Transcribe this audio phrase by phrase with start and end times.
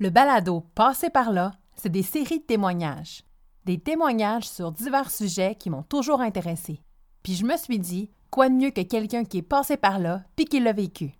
[0.00, 3.22] Le balado Passé par là, c'est des séries de témoignages.
[3.64, 6.80] Des témoignages sur divers sujets qui m'ont toujours intéressé.
[7.22, 10.24] Puis je me suis dit, quoi de mieux que quelqu'un qui est passé par là
[10.34, 11.12] puis qui l'a vécu.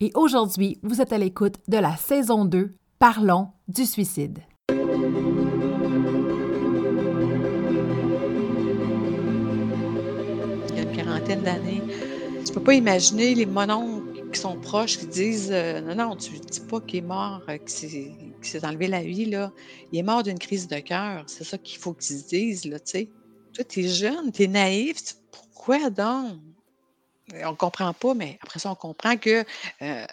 [0.00, 4.40] Et aujourd'hui, vous êtes à l'écoute de la saison 2, Parlons du suicide.
[4.68, 4.76] Il
[10.76, 11.82] y a une quarantaine d'années,
[12.44, 13.99] tu peux pas imaginer les mononcles
[14.30, 17.42] qui sont proches qui disent euh, Non, non, tu ne dis pas qu'il est mort,
[17.48, 19.52] euh, qu'il s'est enlevé la vie, là.
[19.92, 21.24] Il est mort d'une crise de cœur.
[21.26, 22.78] C'est ça qu'il faut qu'ils disent, là.
[22.80, 25.16] Toi, tu es jeune, tu es naïf.
[25.30, 26.40] Pourquoi donc?
[27.44, 29.44] On ne comprend pas, mais après ça, on comprend que
[29.82, 30.06] euh,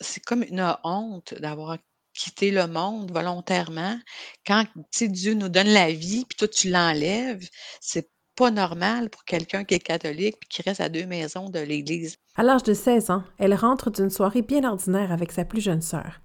[0.00, 1.78] c'est comme une honte d'avoir
[2.14, 3.98] quitté le monde volontairement.
[4.46, 4.64] Quand
[5.00, 7.48] Dieu nous donne la vie, puis toi, tu l'enlèves,
[7.80, 11.58] c'est pas normal pour quelqu'un qui est catholique puis qui reste à deux maisons de
[11.58, 12.14] l'Église.
[12.36, 15.82] À l'âge de 16 ans, elle rentre d'une soirée bien ordinaire avec sa plus jeune
[15.82, 16.20] sœur.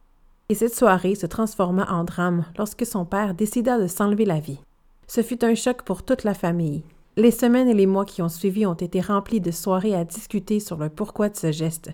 [0.48, 4.60] Et cette soirée se transforma en drame lorsque son père décida de s'enlever la vie.
[5.08, 6.84] Ce fut un choc pour toute la famille.
[7.18, 10.60] Les semaines et les mois qui ont suivi ont été remplis de soirées à discuter
[10.60, 11.90] sur le pourquoi de ce geste.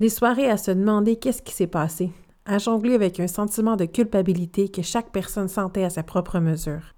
[0.00, 2.10] Des soirées à se demander qu'est-ce qui s'est passé,
[2.46, 6.94] à jongler avec un sentiment de culpabilité que chaque personne sentait à sa propre mesure.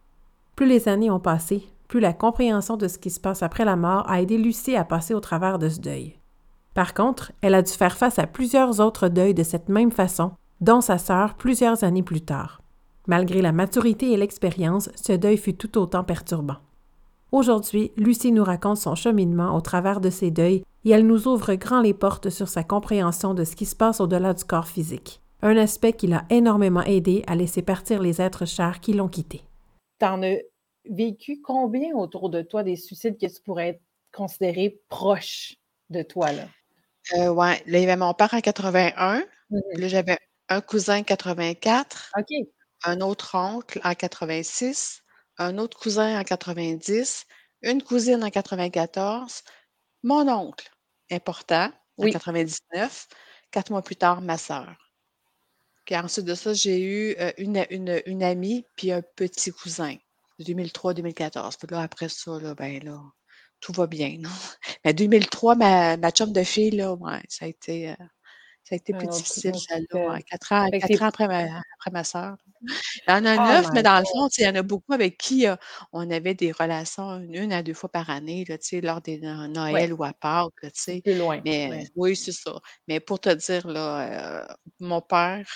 [0.54, 3.74] Plus les années ont passé, plus la compréhension de ce qui se passe après la
[3.74, 6.16] mort a aidé Lucie à passer au travers de ce deuil.
[6.72, 10.30] Par contre, elle a dû faire face à plusieurs autres deuils de cette même façon,
[10.60, 12.62] dont sa sœur plusieurs années plus tard.
[13.08, 16.58] Malgré la maturité et l'expérience, ce deuil fut tout autant perturbant.
[17.32, 21.54] Aujourd'hui, Lucie nous raconte son cheminement au travers de ces deuils et elle nous ouvre
[21.54, 25.20] grand les portes sur sa compréhension de ce qui se passe au-delà du corps physique,
[25.42, 29.42] un aspect qui l'a énormément aidé à laisser partir les êtres chers qui l'ont quitté.
[30.88, 35.56] Vécu combien autour de toi des suicides que tu pourrais être considéré proche
[35.90, 36.32] de toi?
[36.32, 36.48] Là?
[37.16, 37.62] Euh, ouais.
[37.66, 39.20] Là, il y avait mon père en 81.
[39.50, 42.12] Mmh là, j'avais un cousin en 84.
[42.18, 42.48] OK.
[42.84, 45.02] Un autre oncle en 86.
[45.38, 47.26] Un autre cousin en 90.
[47.62, 49.42] Une cousine en 94.
[50.02, 50.70] Mon oncle,
[51.10, 53.08] important, en 99.
[53.50, 54.76] Quatre mois plus tard, ma sœur.
[55.92, 59.96] ensuite de ça, j'ai eu euh, une, une, une amie puis un petit cousin.
[60.44, 61.70] 2003-2014.
[61.70, 63.00] Là, après ça, là, ben là,
[63.60, 64.30] tout va bien, non?
[64.84, 67.94] Mais 2003, ma, ma chum de fille, là, ouais, ça a été, euh,
[68.64, 70.18] ça a été plus difficile, celle-là.
[70.22, 72.36] quatre ans, quatre ans après ma, après ma soeur.
[72.62, 74.92] Il y en a oh neuf, mais dans le fond, il y en a beaucoup
[74.92, 75.56] avec qui euh,
[75.92, 80.04] on avait des relations une à deux fois par année, là, lors des Noël ou
[80.04, 80.52] à Pâques.
[80.74, 81.40] C'est plus loin.
[81.44, 82.60] Mais, Oui, c'est ça.
[82.86, 85.48] Mais pour te dire, là, euh, mon père,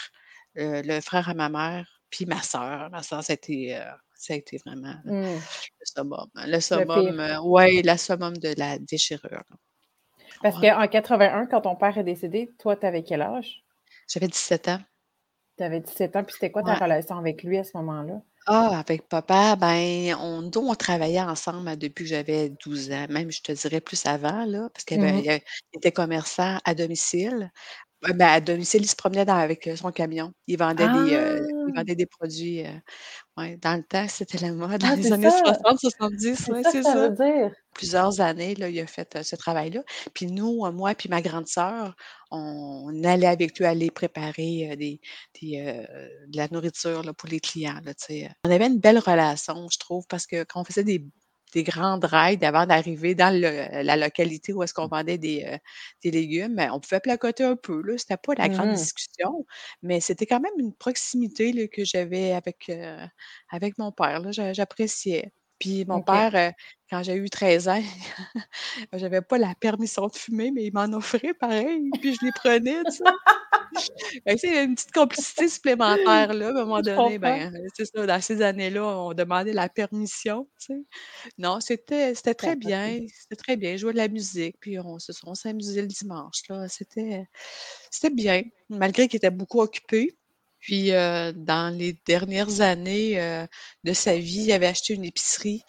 [0.55, 3.77] le frère à ma mère, puis ma soeur, ma soeur, c'était
[4.15, 5.23] ça a été vraiment mmh.
[5.23, 6.31] le summum.
[6.37, 9.45] Le summum, euh, oui, la summum de la déchirure.
[10.43, 13.65] Parce qu'en 81, quand ton père est décédé, toi, tu avais quel âge?
[14.09, 14.81] J'avais 17 ans.
[15.57, 18.21] Tu avais 17 ans, puis c'était quoi ta relation avec lui à ce moment-là?
[18.47, 23.41] Ah, avec papa, ben, on, on travaillait ensemble depuis que j'avais 12 ans, même je
[23.41, 25.39] te dirais plus avant, là, parce qu'il mmh
[25.73, 27.51] était commerçant à domicile.
[28.13, 30.33] Ben, à domicile, il se promenait avec son camion.
[30.47, 31.77] Il vendait, des, il ah!
[31.77, 32.63] vendait des produits.
[33.37, 36.35] ouais, dans le temps, c'était la mode, dans ah, les années 60, 70.
[36.37, 37.51] C'est ça que ça veut dire.
[37.73, 39.83] Plusieurs années, là, il a fait ce travail-là.
[40.13, 41.95] Puis nous, moi puis ma grande sœur,
[42.31, 45.01] on, allait avec lui aller préparer des,
[45.43, 47.81] de la nourriture là, pour les clients.
[47.85, 47.93] Là,
[48.45, 51.05] on avait une belle relation, je trouve, parce que quand on faisait des
[51.55, 55.57] des grandes raids avant d'arriver dans la localité où est-ce qu'on vendait des, euh,
[56.03, 56.61] des légumes.
[56.73, 57.97] On pouvait placoter un peu, là.
[57.97, 59.47] C'était pas la grande mmh discussion,
[59.83, 63.07] mais c'était quand même une proximité que j'avais avec, euh,
[63.51, 65.33] avec mon père, J'appréciais.
[65.61, 66.51] Puis mon père, euh,
[66.91, 67.83] quand j'ai eu 13 ans,
[68.93, 72.85] j'avais pas la permission de fumer, mais il m'en offrait pareil, puis je les prenais,
[72.85, 73.05] tu sais.
[74.37, 78.43] C'est une petite complicité supplémentaire, là, à un moment donné, ben, c'est ça, dans ces
[78.43, 80.83] années-là, on demandait la permission, tu sais.
[81.39, 83.77] Non, c'était c'était très bien, c'était très bien.
[83.77, 86.69] Jouer de la musique, puis on on s'amusait le dimanche, là.
[86.69, 87.27] C'était
[87.91, 90.17] c'était bien, malgré qu'il était beaucoup occupé.
[90.61, 93.47] Puis, dans les dernières années,
[93.85, 95.63] de sa vie, il avait acheté une épicerie.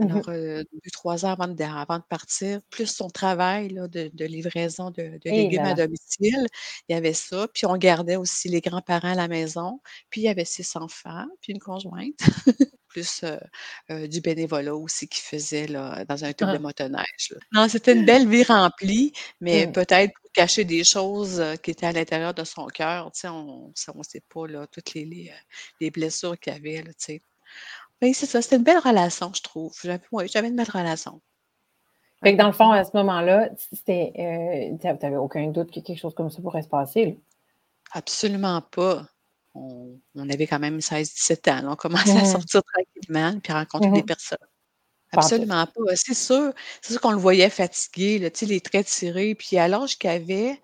[0.00, 4.10] Mmh Alors, deux, trois ans avant de avant de partir, plus son travail là, de
[4.12, 6.46] de livraison de de légumes à domicile,
[6.88, 7.46] il y avait ça.
[7.54, 9.80] Puis on gardait aussi les grands-parents à la maison.
[10.10, 12.18] Puis il y avait six enfants, puis une conjointe.
[12.88, 13.24] Plus,
[13.90, 16.60] du bénévolat aussi qu'il faisait là, dans un club de ah.
[16.60, 19.72] motoneige, Non, c'était une belle vie remplie, mais mmh.
[19.72, 24.22] peut-être pour cacher des choses, qui étaient à l'intérieur de son cœur, on ne sait
[24.32, 25.32] pas là, toutes les les,
[25.80, 26.92] les blessures qu'il avait là,
[28.00, 28.06] tu.
[28.06, 29.74] Oui, c'est ça, c'était une belle relation, je trouve.
[29.82, 31.20] J'avais oui, j'avais une belle relation.
[32.22, 35.80] Fait que dans le fond, à ce moment-là, c'était, euh, tu n'avais aucun doute que
[35.80, 37.20] quelque chose comme ça pourrait se passer.
[37.92, 39.06] Absolument pas.
[39.56, 41.62] on, on avait quand même 16-17 ans.
[41.62, 41.70] là.
[41.72, 42.24] On commençait à Mhm.
[42.24, 44.06] sortir tranquillement, puis rencontrer des Mhm.
[44.06, 44.38] personnes.
[45.12, 45.96] Absolument pas.
[45.96, 46.52] C'est sûr,
[46.82, 49.34] c'est sûr qu'on le voyait fatigué, là, tu les traits tirés.
[49.36, 50.60] Puis à l'âge qu'il avait,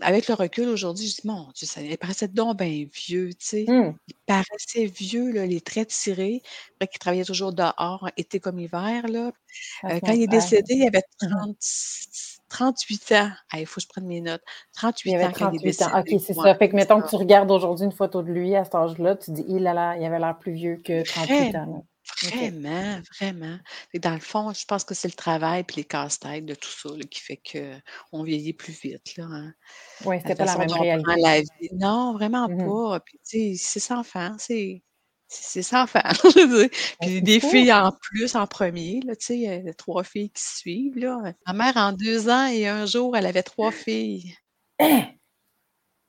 [0.00, 3.36] avec le recul aujourd'hui, je dis, mon Dieu, ça, il paraissait donc bien vieux, tu
[3.46, 3.64] sais.
[3.68, 3.94] Hmm.
[4.08, 6.42] Il paraissait vieux, là, les traits tirés.
[6.80, 9.32] Vrai qu'il travaillait toujours dehors, été comme hiver, là.
[9.84, 11.30] Euh, quand il est décédé, il avait Mhm.
[11.30, 11.56] 30
[12.50, 13.30] 38 ans.
[13.50, 14.42] Ah, il faut que je prenne mes notes.
[14.46, 15.98] Il 38 avait ans quand il est 38 ans.
[15.98, 16.18] OK, décédé.
[16.24, 16.54] c'est Ouais, ça.
[16.56, 19.30] Fait que mettons que tu regardes aujourd'hui une photo de lui à cet âge-là, tu
[19.32, 21.86] dis, il, a l'air- il avait l'air plus vieux que 38 Vraiment, ans.
[22.24, 22.34] OK.
[22.34, 23.58] vraiment, vraiment.
[23.92, 26.68] Que dans le fond, je pense que c'est le travail puis les casse-têtes de tout
[26.70, 29.16] ça là, qui fait qu'on vieillit plus vite.
[29.16, 29.54] Là, hein.
[30.04, 31.20] Oui, c'était pas la même réalité.
[31.22, 31.70] la vie.
[31.74, 32.66] Non, vraiment Mhm.
[32.66, 33.00] pas.
[33.00, 34.36] Puis, tu sais, c'est sans fin.
[34.38, 34.82] C'est
[35.28, 36.02] c'est sans fin.
[36.70, 36.70] Ben,
[37.00, 37.48] Puis des fou.
[37.50, 40.98] filles en plus en premier, là, tu sais, euh, trois filles qui suivent.
[40.98, 41.32] Là.
[41.46, 44.36] Ma mère, en deux ans et un jour, elle avait trois filles.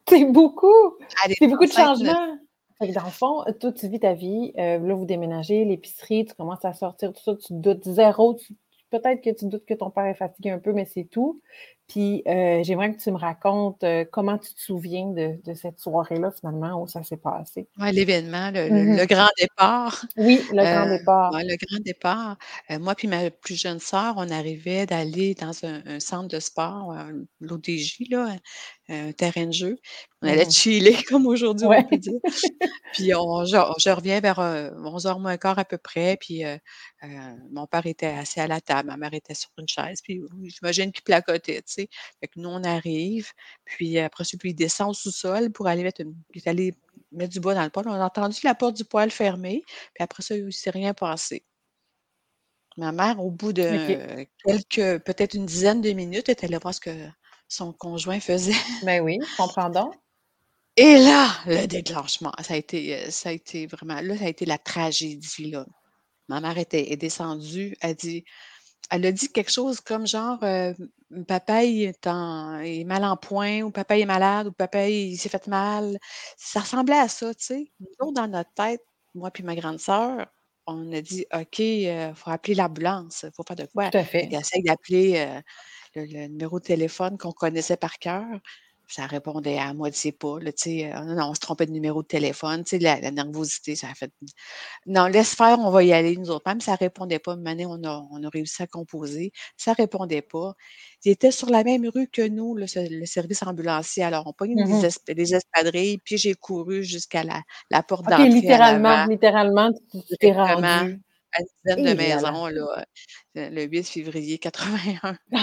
[0.07, 0.97] C'est beaucoup.
[1.39, 2.37] C'est beaucoup de changements.
[2.81, 4.51] Dans le fond, toi, tu vis ta vie.
[4.57, 8.37] euh, là, vous déménagez, l'épicerie, tu commences à sortir, tout ça, tu doutes zéro.
[8.89, 11.41] Peut-être que tu doutes que ton père est fatigué un peu, mais c'est tout.
[11.87, 15.79] Puis euh, j'aimerais que tu me racontes euh, comment tu te souviens de, de cette
[15.79, 17.67] soirée-là, finalement, où ça s'est passé?
[17.77, 20.05] Ouais, l'événement, le, le- le grand départ.
[20.17, 21.33] Oui, le grand Euh, départ.
[21.33, 22.37] ouais, le grand départ.
[22.69, 26.95] Moi puis ma plus jeune sœur, on arrivait d'aller dans un, un centre de sport,
[27.41, 28.35] l'ODJ, là,
[28.89, 29.77] un terrain de jeu.
[30.21, 30.51] On allait Mhm.
[30.51, 32.19] chiller, comme aujourd'hui, on peut dire.
[32.93, 36.17] Puis on, je, je reviens vers euh, 11h moins quart à peu près.
[36.19, 36.43] Puis
[37.51, 39.99] mon père était assis à la table, ma mère était sur une chaise.
[40.03, 41.89] Puis oui, j'imagine qu'il placotait, tu sais?
[42.19, 43.31] Fait que nous, on arrive.
[43.65, 46.15] Puis après, ça, puis il descend au sous-sol pour aller mettre, une-
[47.11, 47.87] mettre du bois dans le poêle.
[47.87, 49.63] On a entendu la porte du poêle fermée.
[49.93, 51.43] Puis après ça, il ne s'est rien passé.
[52.77, 53.61] Ma mère, au bout de
[54.45, 56.91] quelques, peut-être une dizaine de minutes, est allée voir ce que
[57.47, 58.53] son conjoint faisait.
[58.83, 59.93] Ben oui, comprends donc.
[60.77, 64.45] Et là, le déclenchement, ça a été, ça a été vraiment, là, ça a été
[64.45, 65.65] la tragédie, là.
[66.27, 68.25] Ma mère était, est descendue, elle dit,
[68.91, 70.73] elle a dit quelque chose comme genre, euh,
[71.27, 75.17] papa est, en- il est mal en point, ou papa est malade, ou papa il
[75.17, 75.97] s'est fait mal.
[76.37, 77.71] Ça ressemblait à ça, tu sais.
[78.01, 78.81] Nous dans notre tête,
[79.13, 80.27] moi puis ma grande sœur,
[80.67, 83.91] on a dit, OK, il faut appeler l'ambulance, il faut faire de quoi?
[83.91, 85.41] Tout à Fait qu'elle essaye d'appeler euh,
[85.95, 88.25] le, le numéro de téléphone qu'on connaissait par cœur.
[88.87, 90.91] Ça répondait à moitié pas, là, sais.
[90.93, 93.87] euh, non, non, on se trompait de numéro de téléphone, sais, la, la nervosité, ça
[93.89, 94.11] a fait.
[94.85, 96.43] Non, laisse faire, on va y aller, nous autres.
[96.47, 97.35] Même ça répondait pas.
[97.45, 99.31] Année, on a, on a réussi à composer.
[99.57, 100.53] Ça répondait pas.
[101.03, 104.03] Il était sur la même rue que nous, le, se- le service ambulancier.
[104.03, 107.41] Alors, on pognait des, es- des espadrilles, puis j'ai couru jusqu'à la,
[107.71, 111.01] la porte OK, d'entrée littéralement, littéralement, tu t'es rendu.
[111.35, 112.85] À une dizaine de Et maisons, là,
[113.37, 115.17] euh, le 8 février 81.
[115.33, 115.37] Oh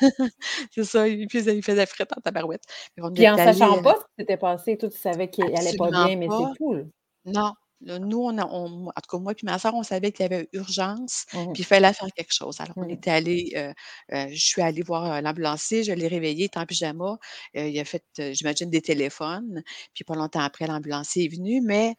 [0.00, 0.30] God.
[0.72, 2.62] C'est ça, il faisait, il faisait fret en tabarouette.
[2.94, 5.28] Puis on Puis en allé, sachant euh, pas ce qui s'était passé, toi, tu savais
[5.28, 6.74] qu'il allait pas bien, mais c'est tout.
[6.74, 6.82] là.
[7.26, 7.52] Non.
[7.80, 10.24] Là, nous, on a, on- en tout cas, moi et ma soeur, on savait qu'il
[10.24, 11.54] y avait urgence, Mhm.
[11.54, 12.60] puis il fallait faire quelque chose.
[12.60, 12.92] Alors, on Mhm.
[12.92, 13.72] était allé, euh,
[14.12, 17.18] euh, je suis allée voir euh, l'ambulancier, je l'ai réveillé, il était en pyjama.
[17.56, 19.62] euh, il a fait, j'imagine, des téléphones.
[19.94, 21.94] Puis pas longtemps après, l'ambulancier est venu, mais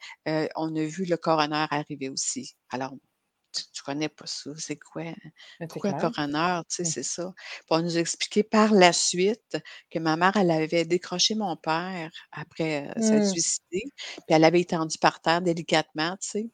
[0.56, 2.54] on a vu le coroner arriver aussi.
[2.72, 2.94] Alors,
[3.54, 5.04] tu, tu connais pas ça, c'est quoi?
[5.68, 6.10] C'est Pourquoi clair.
[6.10, 6.62] coroner?
[6.70, 7.34] Tu sais, c'est ça.
[7.38, 9.58] Puis on nous a expliqué par la suite
[9.92, 13.84] que ma mère, elle avait décroché mon père après euh, s'être suicidée,
[14.16, 16.50] puis elle l'avait étendu par terre délicatement, tu sais.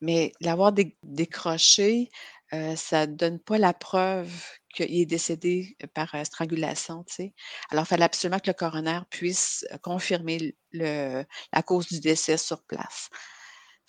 [0.00, 2.10] Mais l'avoir dé- décroché,
[2.54, 4.32] euh, ça donne pas la preuve
[4.74, 7.34] qu'il est décédé par euh, strangulation, tu sais.
[7.70, 12.38] Alors, il fallait absolument que le coroner puisse euh, confirmer le, la cause du décès
[12.38, 13.10] sur place.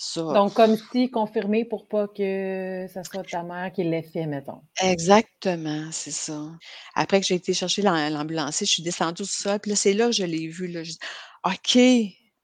[0.08, 4.26] Ça, Donc, comme si confirmé pour pas que ça soit ta mère qui l'ait fait,
[4.26, 4.64] mettons.
[4.82, 6.58] Exactement, c'est ça.
[6.96, 9.94] Après que j'ai été chercher l'am l'ambulancier, je suis descendue au sol, puis là, c'est
[9.94, 10.84] là que je l'ai vu, là.
[10.84, 11.00] J'ai dit:
[11.44, 11.78] «OK,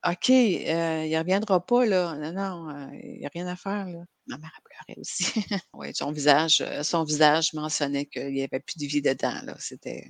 [0.06, 2.16] OK, heu, il reviendra pas, là.
[2.18, 4.00] Non, non, heu, il y a rien à faire, là».
[4.28, 4.64] Ma mère, elle
[4.96, 5.24] pleurait aussi.
[5.74, 9.56] Oui, son visage, heu, son visage mentionnait qu'il y avait plus de vie dedans, là.
[9.60, 10.04] C'était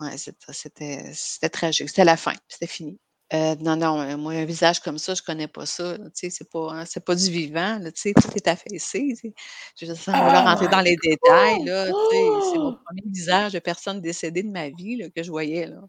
[0.00, 1.88] ouais, c'était tragique.
[1.90, 2.98] C'était la fin, c'était fini.
[3.34, 5.98] Heu, non, non, heu, moi, un visage comme ça, je connais pas ça.
[5.98, 9.00] Tu sais, c'est pas hein, c'est pas du vivant, là, tu sais, tout est affaissé,
[9.10, 9.34] tu sais.
[9.80, 12.84] Je sans vouloir Oh rentrer dans les détails, là, tu sais, c'est mon Oh!
[12.84, 15.80] premier visage de personne décédée de ma vie, là, que je voyais, là.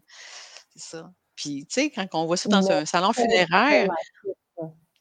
[0.74, 1.12] C'est ça.
[1.36, 3.88] Puis, tu sais, quand on voit ça dans un salon funéraire,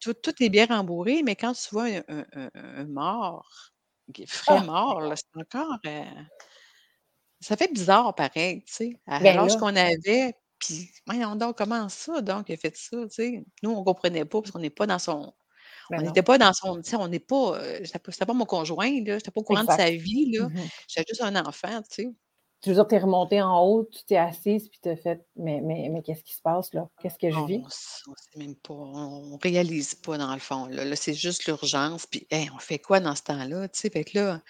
[0.01, 3.71] tout tout est bien rembourré, mais quand tu vois un un un un mort,
[4.13, 4.61] qui est frais Ah!
[4.61, 6.03] mort, là, c'est encore, heu
[7.41, 11.89] ça fait bizarre pareil, tu sais, à Ben l'âge qu'on avait, puis voyons donc, comment
[11.89, 13.45] ça donc, il a fait ça, tu sais?
[13.63, 15.33] Nous, on comprenait pas parce qu'on n'est pas dans son
[15.89, 18.33] Ben on n'était pas dans son tu sais, on n'est pas, c'était pas c'était pas
[18.33, 20.49] mon conjoint, là, j'étais pas au courant de sa vie, là.
[20.49, 20.69] Mhm.
[20.87, 22.15] J'étais juste un enfant, tu sais?
[22.65, 25.87] tu veux dire, t'es remonté en haut, tu t'es assise, puis t'as fait Mais, mais,
[25.91, 26.89] mais qu'est-ce qui se passe là?
[26.99, 27.59] Qu'est-ce que je On vis?
[27.59, 30.65] ne sait même pas, on réalise pas dans le fond.
[30.65, 32.07] Là, Là, c'est juste l'urgence.
[32.07, 33.67] Puis, hey, on fait quoi dans ce temps-là?
[33.69, 34.41] Tu sais, fait que là,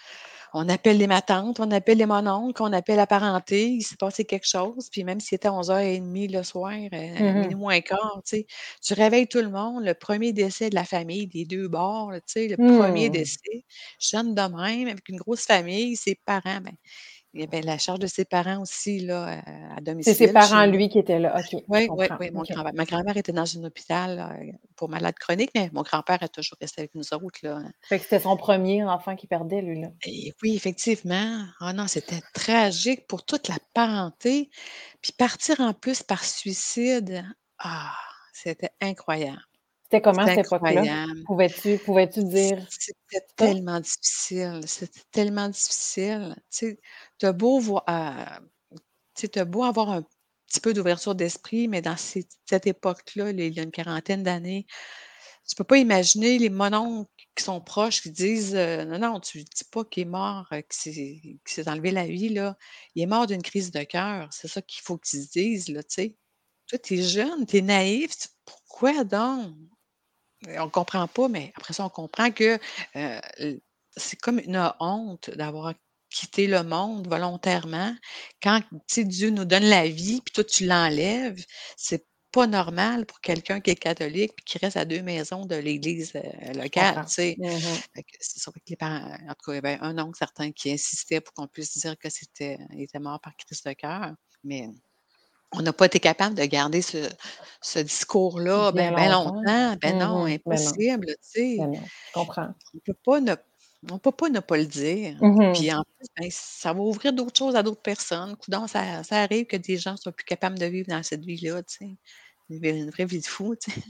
[0.55, 4.25] on appelle les matantes, on appelle les mononcles, on appelle la parenté, il s'est passé
[4.25, 4.89] quelque chose.
[4.91, 7.55] Puis même si c'était 11h30 le soir, euh, minuit Mhm.
[7.55, 8.47] moins quart, tu sais,
[8.81, 9.83] tu réveilles tout le monde.
[9.85, 13.11] Le premier décès de la famille, des deux bords, tu sais, le premier Hmm.
[13.11, 13.65] décès,
[13.99, 16.73] jeune de même, avec une grosse famille, ses parents, ben,
[17.35, 20.33] il y avait la charge de ses parents aussi là, à C'est domicile ses chez
[20.33, 21.37] parents, lui, qui étaient là.
[21.37, 22.31] OK, Oui, oui, oui.
[22.31, 26.23] Mon grand ma grand-mère était dans un hôpital euh, pour malades chroniques, mais mon grand-père
[26.23, 27.39] a toujours resté avec nous autres.
[27.43, 27.61] Là.
[27.81, 29.89] Fait que c'était son premier enfant qui perdait, lui, là.
[30.05, 31.45] Et oui, effectivement.
[31.59, 34.49] Ah non, c'était tragique pour toute la parenté.
[35.01, 37.25] Puis partir en plus par suicide,
[37.59, 37.93] ah,
[38.33, 39.41] c'était incroyable.
[40.01, 40.87] C'était comment cette époque-là?
[41.25, 44.61] Pouvais-tu pouvais-tu dire C'était tellement difficile.
[44.67, 46.35] C'était tellement difficile.
[46.51, 46.79] Tu sais,
[47.17, 48.39] t'as beau voir, euh,
[49.15, 50.03] tu beau avoir un
[50.47, 54.67] petit peu d'ouverture d'esprit, mais dans cette époque-là, là, il y a une quarantaine d'années,
[55.47, 59.43] tu peux pas imaginer les mononcles qui sont proches qui disent euh, non, non, tu
[59.43, 62.57] dis pas qu'il est mort, euh, qu'il s'est enlevé la vie, là.
[62.95, 64.29] Il est mort d'une crise de cœur.
[64.33, 66.15] C'est ça qu'il faut qu'ils se disent, là, tu sais.
[66.67, 68.17] Toi, t'es jeune, t'es naïf.
[68.17, 69.55] tu- Pourquoi donc?
[70.59, 72.59] On comprend pas, mais après ça, on comprend que
[72.95, 73.19] euh,
[73.95, 75.73] c'est comme une honte d'avoir
[76.09, 77.93] quitté le monde volontairement.
[78.41, 78.61] Quand
[78.97, 81.43] Dieu nous donne la vie, puis toi, tu l'enlèves,
[81.77, 85.55] c'est pas normal pour quelqu'un qui est catholique puis qui reste à deux maisons de
[85.55, 89.77] l'église euh, locale, que C'est sûr que les parents, en tout cas, il y avait
[89.79, 93.63] un oncle certain qui insistait pour qu'on puisse dire que c'était, était mort par crise
[93.63, 94.11] de cœur.
[94.43, 94.69] Mais
[95.53, 96.97] on n'a pas été capable de garder ce,
[97.61, 99.35] ce discours-là Bien bien ben longtemps.
[99.35, 99.75] longtemps.
[99.81, 100.39] Ben non, Mhm.
[100.45, 100.73] Ben non.
[100.73, 101.57] impossible, tu sais.
[101.57, 101.81] Ben
[102.13, 102.49] comprends.
[102.73, 103.35] On peut pas ne,
[103.91, 105.17] on peut pas ne pas le dire.
[105.21, 105.53] Mhm.
[105.53, 108.35] Puis en plus, ben, ça va ouvrir d'autres choses à d'autres personnes.
[108.37, 111.63] Coudonc, ça, ça arrive que des gens soient plus capables de vivre dans cette vie-là,
[111.63, 111.97] tu sais.
[112.49, 113.81] Une vraie vie de fou, tu sais.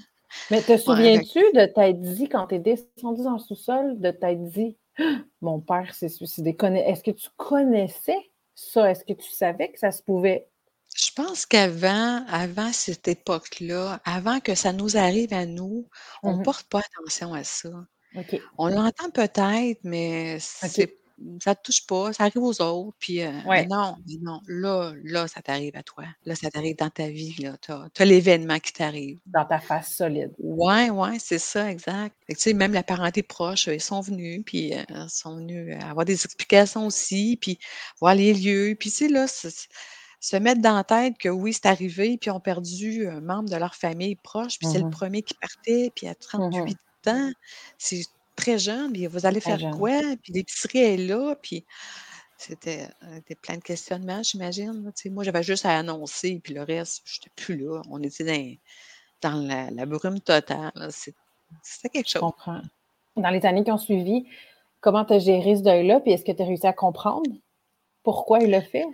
[0.51, 4.11] Mais te Ouais, souviens-tu de t'être dit, quand tu es descendu dans le sous-sol, de
[4.11, 6.55] t'être dit Ah, Mon père s'est suicidé.
[6.61, 8.17] Est-ce que tu connaissais
[8.55, 8.91] ça?
[8.91, 10.47] Est-ce que tu savais que ça se pouvait?
[10.95, 15.89] Je pense qu'avant, avant cette époque-là, avant que ça nous arrive à nous,
[16.23, 16.43] on ne Mhm.
[16.43, 17.69] porte pas attention à ça.
[18.15, 18.39] OK.
[18.57, 20.69] On l'entend peut-être, mais OK.
[20.71, 20.97] c'est,
[21.43, 22.95] ça ne touche pas, ça arrive aux autres.
[22.97, 23.65] Puis, euh, mais Ouais.
[23.65, 26.05] non, mais non, là, là, ça t'arrive à toi.
[26.23, 27.35] Là, ça t'arrive dans ta vie.
[27.61, 29.19] Tu as, l'événement qui t'arrive.
[29.25, 30.31] Dans ta face solide.
[30.39, 32.15] Ouais, ouais, c'est ça, exact.
[32.25, 35.35] Fait que, tu sais, même la parenté proche, ils sont venus, puis euh, ils sont
[35.35, 37.59] venus avoir des explications aussi, puis
[37.99, 38.77] voir les lieux.
[38.79, 39.67] Puis, tu sais, là, c'est- c'est-
[40.27, 43.55] se mettre dans la tête que oui, c'est arrivé, puis ont perdu un membre de
[43.57, 46.15] leur famille proche, puis c'est le premier qui partait, puis à Mhm.
[46.19, 46.77] 38
[47.09, 47.31] ans,
[47.77, 48.01] c'est
[48.35, 49.77] très jeune, puis vous allez faire jeune.
[49.77, 50.01] quoi?
[50.23, 51.63] Puis l'épicerie est là, puis
[52.37, 54.91] c'était euh, plein de questionnements, j'imagine.
[55.11, 57.81] Moi, j'avais juste à annoncer, puis le reste, je n'étais plus là.
[57.91, 58.23] On était
[59.21, 60.71] dans, dans la, la brume totale.
[61.61, 62.21] C'était quelque Je chose.
[62.21, 62.61] comprends.
[63.15, 64.25] Dans les années qui ont suivi,
[64.81, 65.99] comment tu as géré ce deuil-là?
[65.99, 67.29] Puis est-ce que tu as réussi à comprendre
[68.03, 68.85] pourquoi il l'a fait?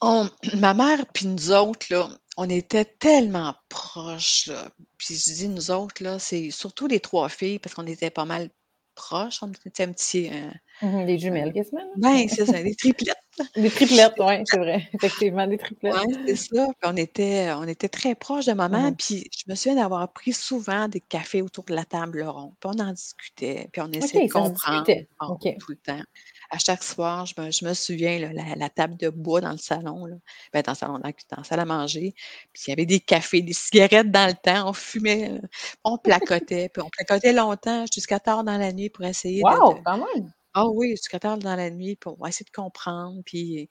[0.00, 4.46] On- ma mère puis nous autres, là, on était tellement proches.
[4.46, 4.70] Là.
[4.96, 8.24] Puis je dis nous autres, là, c'est surtout les trois filles, parce qu'on était pas
[8.24, 8.50] mal
[8.94, 9.42] proches.
[9.42, 10.30] On était un petit.
[10.32, 10.50] euh,
[10.80, 11.82] Mhm, Des jumelles, quasiment.
[11.96, 13.16] ben, c'est ça, des triplettes.
[13.56, 14.88] Des triplettes, oui, c'est vrai.
[14.94, 15.94] Effectivement, des triplettes.
[16.06, 16.66] Oui, c'est ça.
[16.66, 18.90] Puis on était, on était très proches de maman.
[18.90, 18.96] Mhm.
[18.96, 22.52] Puis je me souviens d'avoir pris souvent des cafés autour de la table ronde.
[22.60, 23.68] Puis on en discutait.
[23.72, 24.84] Puis on essayait de comprendre
[25.28, 25.56] OK.
[25.60, 26.02] tout le temps.
[26.50, 29.52] À chaque soir, je me, je me souviens, là, la, la table de bois dans
[29.52, 30.16] le salon, là,
[30.52, 32.14] ben, dans le salon, dans, dans la salle à manger.
[32.54, 34.68] Puis il y avait des cafés, des cigarettes dans le temps.
[34.70, 35.40] On fumait, là.
[35.84, 36.70] on placotait.
[36.70, 39.98] Puis on placotait longtemps, jusqu'à tard dans la nuit pour essayer de, Wow, de- quand
[39.98, 40.32] même!
[40.54, 43.20] Ah oui, jusqu'à tard dans la nuit pour essayer de comprendre.
[43.26, 43.68] Puis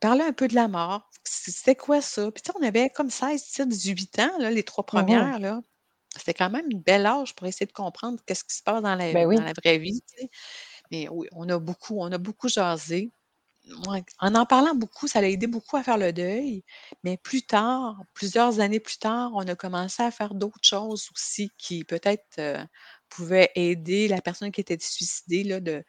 [0.00, 1.10] parler un peu de la mort.
[1.24, 2.30] C'était quoi ça?
[2.30, 4.86] Puis on avait comme 16, 17, 18 ans, là, les trois Mhm.
[4.86, 5.38] premières.
[5.38, 5.60] là.
[6.16, 8.94] C'était quand même une belle âge pour essayer de comprendre qu'est-ce qui se passe dans
[8.94, 9.36] la, Ben oui.
[9.36, 10.00] dans la vraie vie.
[10.08, 10.30] tu sais.
[10.94, 13.10] Mais oui, on a beaucoup, on a beaucoup jasé.
[14.20, 16.64] En en parlant beaucoup, ça l'a aidé beaucoup à faire le deuil.
[17.02, 21.50] Mais plus tard, plusieurs années plus tard, on a commencé à faire d'autres choses aussi
[21.58, 22.64] qui peut-être euh,
[23.08, 25.82] pouvaient aider la personne qui était suicidée là, de,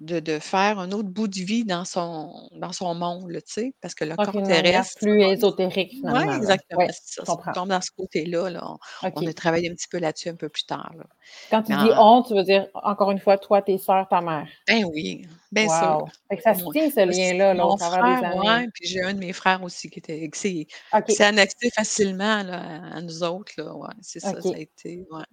[0.00, 3.74] de, de faire un autre bout de vie dans son, dans son monde, tu sais,
[3.82, 6.34] parce que le corps terrestre, plus ésotérique, oui, finalement.
[6.36, 7.24] exactement, c'est ça.
[7.26, 7.52] Ça comprends.
[7.52, 8.48] tombe dans ce côté-là.
[8.48, 8.76] Là.
[9.02, 10.90] On, on a travaillé un petit peu là-dessus un peu plus tard.
[10.96, 11.04] Là.
[11.50, 14.08] Quand tu Mais dis en- on, tu veux dire, encore une fois, toi, tes sœurs,
[14.08, 14.48] ta mère?
[14.66, 15.98] Ben oui, bien sûr.
[15.98, 16.08] Wow!
[16.30, 18.48] Fait que ça se tient, ce lien-là, là, au travers des années.
[18.48, 20.66] ouais, puis j'ai un de mes frères aussi qui était, qui s'est
[20.96, 21.04] OK.
[21.04, 23.52] qui s'est annexé facilement là, à nous autres.
[23.58, 25.06] Là, ouais, c'est ça, ça a été.
[25.10, 25.24] Ouais.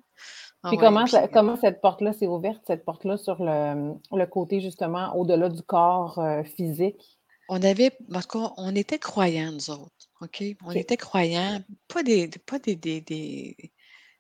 [0.68, 3.94] Ah Puis ouais, comment, puis, ça- comment cette porte-là s'est ouverte, cette porte-là sur le,
[4.12, 7.20] le côté justement au-delà du corps euh, physique?
[7.50, 10.44] On avait en tout cas, on était croyants, nous autres, OK?
[10.66, 13.56] On était croyants, pas des pas des des des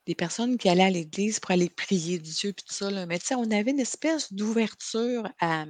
[0.06, 3.20] des personnes qui allaient à l'église pour aller prier Dieu puis tout ça, là, mais
[3.20, 5.66] tu sais, on avait une espèce d'ouverture à,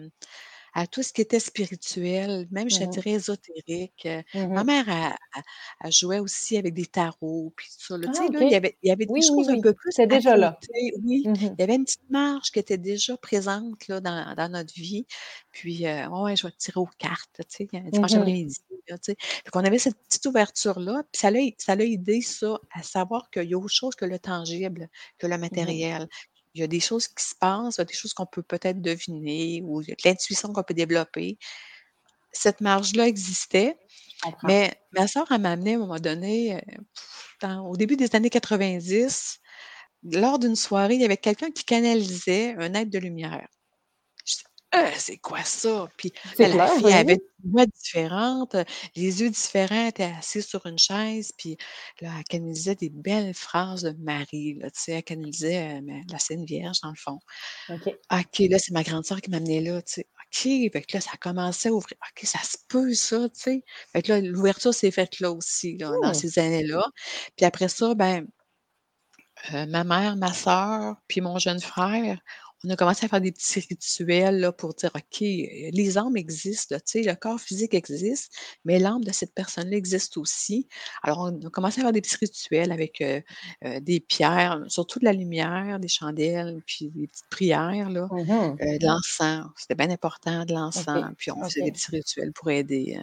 [0.77, 3.01] à tout ce qui était spirituel, même je te Mmh mh.
[3.01, 4.05] dirais ésotérique.
[4.07, 4.65] Heu, Mmh ma mh.
[4.65, 5.17] mère,
[5.91, 8.07] jouait aussi avec des tarots puis tout ça, là.
[8.07, 9.99] Ah là, il y avait il y avait des Oui, oui, choses un peu plus
[9.99, 10.59] à déjà là.
[11.03, 14.49] Oui, Mmh il y avait une petite marche qui était déjà présente, là, dans dans
[14.51, 15.07] notre vie.
[15.51, 18.57] Puis, heu, ouais, je vais tirer aux cartes, tu sais, Mmh dimanche après-midi,
[19.51, 23.45] qu'on avait cette petite ouverture-là, puis ça l'a ça l'a aidé ça, à savoir qu'il
[23.49, 26.07] y a autre chose que le tangible, que le Mmh matériel.
[26.57, 28.41] Il y a des choses qui se passent, il y a des choses qu'on peut
[28.41, 31.37] peut-être deviner ou il y a de l'intuition qu'on peut développer.
[32.31, 33.77] Cette marge-là existait,
[34.43, 36.61] mais ma sœur, elle m'a amené à un moment donné,
[37.41, 39.39] dans au début des années 90,
[40.03, 43.47] lors d'une soirée, il y avait quelqu'un qui canalisait un être de lumière.
[44.77, 48.55] «Heu, c'est quoi ça?» Puis la fille oui, avait une voix différente,
[48.95, 51.57] les yeux différents, elle était assise sur une chaise, puis
[52.01, 56.19] là, elle canalisait des belles phrases de Marie, là, tu sais, elle canalisait, mais la
[56.19, 57.19] Sainte Vierge, dans le fond.
[57.69, 57.93] OK.
[58.11, 60.07] OK, là, c'est ma grande sœur qui m'a amenée là, tu sais.
[60.27, 61.97] OK, fait que là, ça a commencé à ouvrir.
[62.09, 63.63] OK, ça se peut ça, tu sais.
[63.93, 66.85] Fait que là, l'ouverture s'est faite là aussi, là, dans ces années-là.
[67.35, 68.27] Puis après ça, ben
[69.53, 72.19] heu, ma mère, ma sœur, puis mon jeune frère,
[72.63, 76.17] on a commencé à faire des petits rituels, là, pour dire: «OK, heu, les âmes
[76.17, 78.33] existent, là, tu sais, le corps physique existe,
[78.65, 80.67] mais l'âme de cette personne-là existe aussi».
[81.03, 83.21] Alors on a commencé à faire des petits rituels avec, heu
[83.65, 88.59] heu, des pierres, surtout de la lumière, des chandelles, puis des petites prières, là, Mmh
[88.59, 89.45] de l'encens.
[89.57, 92.99] C'était bien important, de l'encens, puis on faisait des petits rituels pour aider,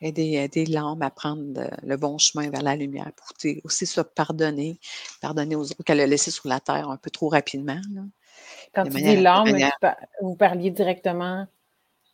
[0.00, 3.28] aider aider l'âme à prendre, le bon chemin vers la lumière, pour
[3.64, 4.80] aussi se pardonner,
[5.20, 8.02] pardonner aux autres qu'elle a laissés sur la terre un peu trop rapidement, là,
[8.74, 9.72] Quand de tu dis manière l'âme, manière
[10.22, 11.46] vous parliez directement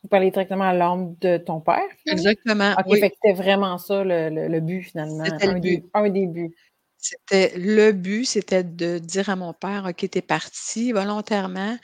[0.02, 2.26] vous parliez directement à l'âme de ton père, finalement?
[2.26, 3.00] Exactement, OK, oui.
[3.00, 5.80] fait que c'était vraiment ça le le le but, finalement, C'était le un but.
[5.80, 6.56] des un des buts.
[7.02, 11.78] C'était le but, c'était de dire à mon père: «OK, tu es parti volontairement,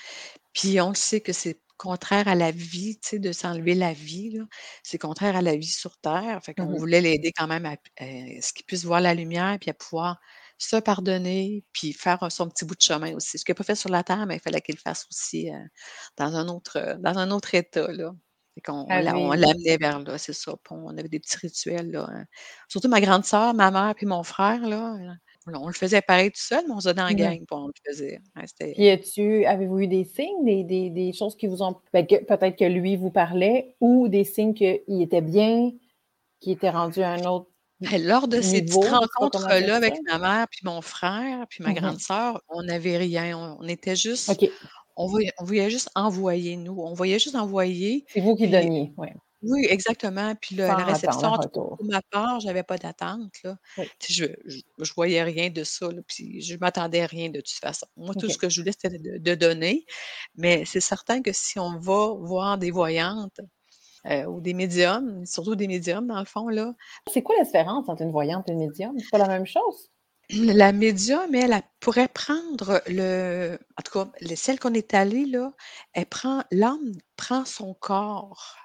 [0.55, 3.93] puis on le sait que c'est contraire à la vie, tu sais, de s'enlever la
[3.95, 4.45] vie, là.
[4.85, 6.41] C'est contraire à la vie sur terre».
[6.45, 6.81] Fait Mmh qu'on mh.
[6.81, 8.05] voulait l'aider quand même à à
[8.43, 10.21] ce qu'il puisse voir la lumière, puis à pouvoir
[10.59, 13.39] se pardonner, puis faire, son petit bout de chemin aussi.
[13.39, 15.51] Ce qu'il a pas fait sur la terre, mais il fallait qu'il le fasse aussi,
[16.19, 18.13] dans un autre, dans un autre état, là.
[18.69, 20.55] On Avez l'amenait vers là, c'est ça.
[20.71, 22.25] On avait des petits rituels, là, hein.
[22.69, 24.97] Surtout ma grande sœur, ma mère puis mon frère, là,
[25.55, 27.31] on le faisait pareil tout seul, mais on se donnait en Mmh mh.
[27.31, 28.21] gang, puis on le faisait.
[28.37, 31.77] Ouais, c'était Puis as-tu avez-vous eu des signes, des des des choses qui vous ont
[31.93, 35.73] ben, peut-être que lui vous parlait ou des signes qu'il était bien,
[36.41, 38.87] qu'il était rendu à un autre Ben, lors de ces petites?
[38.87, 42.97] Je rencontres-là avec ma mère puis mon frère, puis ma Mmh grande sœur, on n'avait
[42.97, 43.37] rien.
[43.37, 44.47] On on était juste
[44.97, 46.81] on voyait on voyait juste envoyer, nous.
[46.81, 49.15] On voyait juste envoyer, C'est vous qui donniez, ouais.
[49.43, 50.35] oui, exactement.
[50.35, 51.39] Puis le la réception,
[51.77, 53.43] pour ma part, j'avais pas d'attente.
[53.77, 53.91] Oui.
[54.09, 57.51] Je je je voyais rien de ça, là, puis je m'attendais à rien de toute
[57.61, 57.87] façon.
[57.97, 59.85] Moi, tout ce que je voulais, c'était de de donner,
[60.37, 63.41] mais c'est certain que si on va voir des voyantes,
[64.11, 66.75] heu, ou des médiums, surtout des médiums, dans le fond, là
[67.13, 68.97] C'est quoi la différence entre une voyante et une médium?
[68.99, 69.91] C'est pas la même chose?
[70.31, 75.53] La médium, elle, elle pourrait prendre le en tout cas, celle qu'on est allé, là,
[75.93, 78.57] elle prend l'âme prend son corps.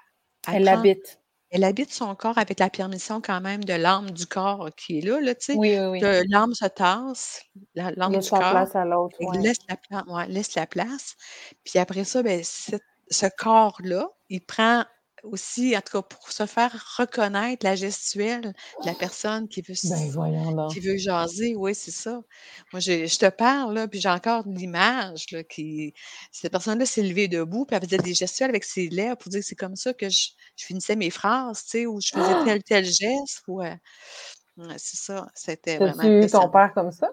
[0.48, 1.20] Elle Elle prend l'habite.
[1.50, 5.02] elle habite son corps avec la permission quand même de l'âme du corps qui est
[5.02, 6.00] là, là, tu sais, Oui, oui,
[6.30, 7.42] l'âme se tasse,
[7.74, 9.36] l'âme Laisse du la corps, place à l'autre, ouais.
[9.38, 11.16] laisse la ouais, laisse la place.
[11.64, 14.84] Puis après ça, ben, ce corps-là, il prend
[15.22, 19.74] aussi, en tout cas pour se faire reconnaître la gestuelle de la personne qui veut
[19.84, 20.14] Ben,
[20.68, 21.54] qui veut jaser.
[21.56, 22.22] Oui, c'est ça.
[22.72, 25.94] Moi, je te parle, là, puis j'ai encore l'image, là, qui
[26.32, 29.42] cette personne-là s'est levée debout, puis elle faisait des gestuelles avec ses lèvres pour dire:
[29.44, 32.62] «C'est comme ça que je je finissais mes phrases», tu sais, ou je faisais tel
[32.62, 33.78] tel geste ouais,
[34.78, 35.28] c'est ça.
[35.34, 37.10] C'était vraiment eu ton père comme ça?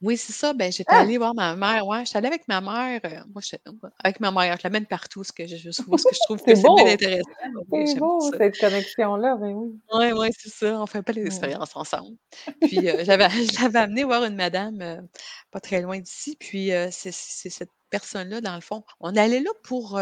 [0.00, 0.54] Oui, c'est ça.
[0.54, 0.96] Ben, j'étais Ah!
[0.96, 3.62] allée voir ma mère, ouais, j'étais allée avec ma mère, heu, moi, j'étais
[4.02, 6.46] avec ma mère, je l'amène partout, ce que je je parce que je trouve que
[6.46, 6.92] C'est c'est bien beau!
[6.92, 7.26] intéressant.
[7.70, 8.38] Oui, C'est j'aime beau ça.
[8.38, 9.80] cette connexion-là, ben oui.
[9.88, 10.80] Ouais, ouais, c'est ça.
[10.80, 12.16] On fait pas les expériences ensemble.
[12.60, 15.08] Puis, heu, j'avais je l'avais amenée voir une madame, heu,
[15.50, 19.40] pas très loin d'ici, puis, heu, c'est c'est cette personne-là, dans le fond, on allait
[19.40, 19.98] là pour,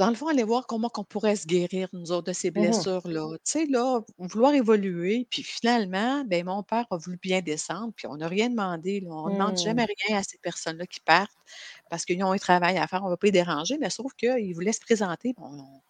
[0.00, 2.70] dans le fond, aller voir comment qu'on pourrait se guérir, nous autres, de ces Mmh
[2.80, 2.90] mh.
[2.90, 3.36] blessures-là.
[3.44, 8.06] Tu sais, là, vouloir évoluer, puis finalement, ben, mon père a voulu bien descendre, puis
[8.08, 9.10] on n'a rien demandé, là.
[9.12, 9.62] On demande Mmh.
[9.62, 11.30] jamais rien à ces personnes-là qui partent
[11.90, 14.54] parce qu'ils ont un travail à faire, on va pas les déranger, mais sauf qu'ils
[14.54, 15.82] voulaient se présenter, puis on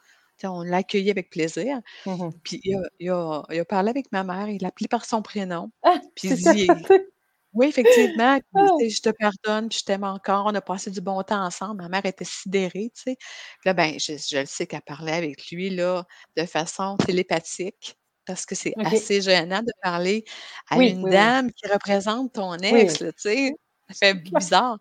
[0.45, 1.81] on l'a accueilli avec plaisir.
[2.07, 2.41] Mmh mh.
[2.45, 5.05] Puis il a il a il a parlé avec ma mère, il l'a appelée par
[5.07, 6.01] son prénom, Ah!
[6.17, 6.87] puis il!
[7.53, 8.71] Oui, effectivement, puis Ah!
[8.71, 11.45] tu sais: «Je te pardonne, puis je t'aime encore, on a passé du bon temps
[11.45, 11.83] ensemble».
[11.83, 13.17] Ma mère était sidérée, tu sais.
[13.17, 16.05] Puis là, ben, je je le sais qu'elle parlait avec lui, là,
[16.37, 20.25] de façon télépathique, parce que c'est assez gênant de parler
[20.69, 21.33] à Oui, une oui, oui.
[21.33, 23.53] dame qui représente ton ex, tu sais.
[23.91, 24.79] Ça fait bizarre,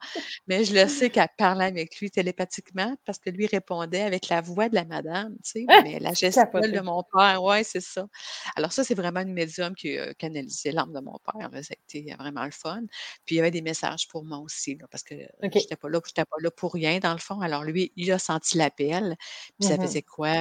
[0.48, 4.42] mais je le sais qu'elle parlait avec lui télépathiquement parce que lui répondait avec la
[4.42, 5.84] voix de la madame, tu sais, Ah!
[5.84, 8.08] mais la gestuelle de mon père ouais, c'est ça.
[8.56, 11.74] Alors ça, c'est vraiment une médium qui a canalisé l'âme de mon père, là, ça
[11.74, 12.82] a été vraiment le fun.
[13.26, 15.60] Puis il y avait des messages pour moi aussi, là, parce que OK.
[15.60, 17.42] j'étais pas là j'étais pas là pour rien, dans le fond.
[17.42, 19.16] Alors lui, il a senti l'appel,
[19.60, 20.34] puis ça Mmh faisait quoi?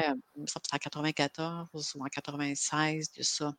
[0.46, 3.54] C'était en 94 ou en 96 de ça.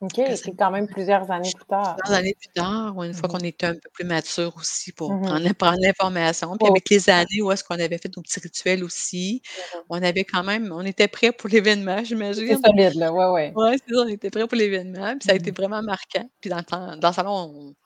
[0.00, 2.02] OK, c'est quand même plusieurs années plus tard.
[2.04, 4.92] plusieurs années plus tard, ou une fois Mmh qu'on était un peu plus mature aussi
[4.92, 5.36] pour Mmh mh.
[5.36, 6.56] prendre prendre l'information.
[6.58, 6.68] Puis Oh.
[6.68, 9.86] avec les années où est-ce qu'on avait fait nos petits rituels aussi, Mmh mh.
[9.88, 12.04] on avait quand même on était prêts pour l'événement,
[12.56, 12.64] j'imagine.
[12.64, 13.56] solide, là, ouais, ouais.
[13.56, 15.56] Ouais, c'est ça, on était prêts pour l'événement, puis ça a Mmh été mh.
[15.56, 16.28] vraiment marquant.
[16.40, 16.62] Puis dans
[16.98, 17.76] dans le salon, on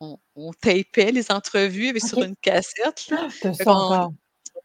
[0.00, 3.28] on on tapait les entrevues avec sur une cassette, là.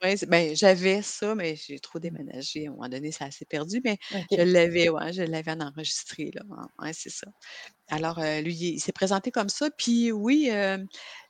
[0.03, 2.67] Ouais, c'est ben, j'avais ça, mais j'ai trop déménagé.
[2.67, 3.97] À un moment donné, ça s'est perdu, mais
[4.35, 4.41] je OK.
[4.41, 6.41] l'avais, ouais, je l'avais en enregistré, là.
[6.79, 7.27] Ouais, c'est ça.
[7.89, 10.87] Alors, heu, lui, il s'est présenté comme ça, puis oui, hem,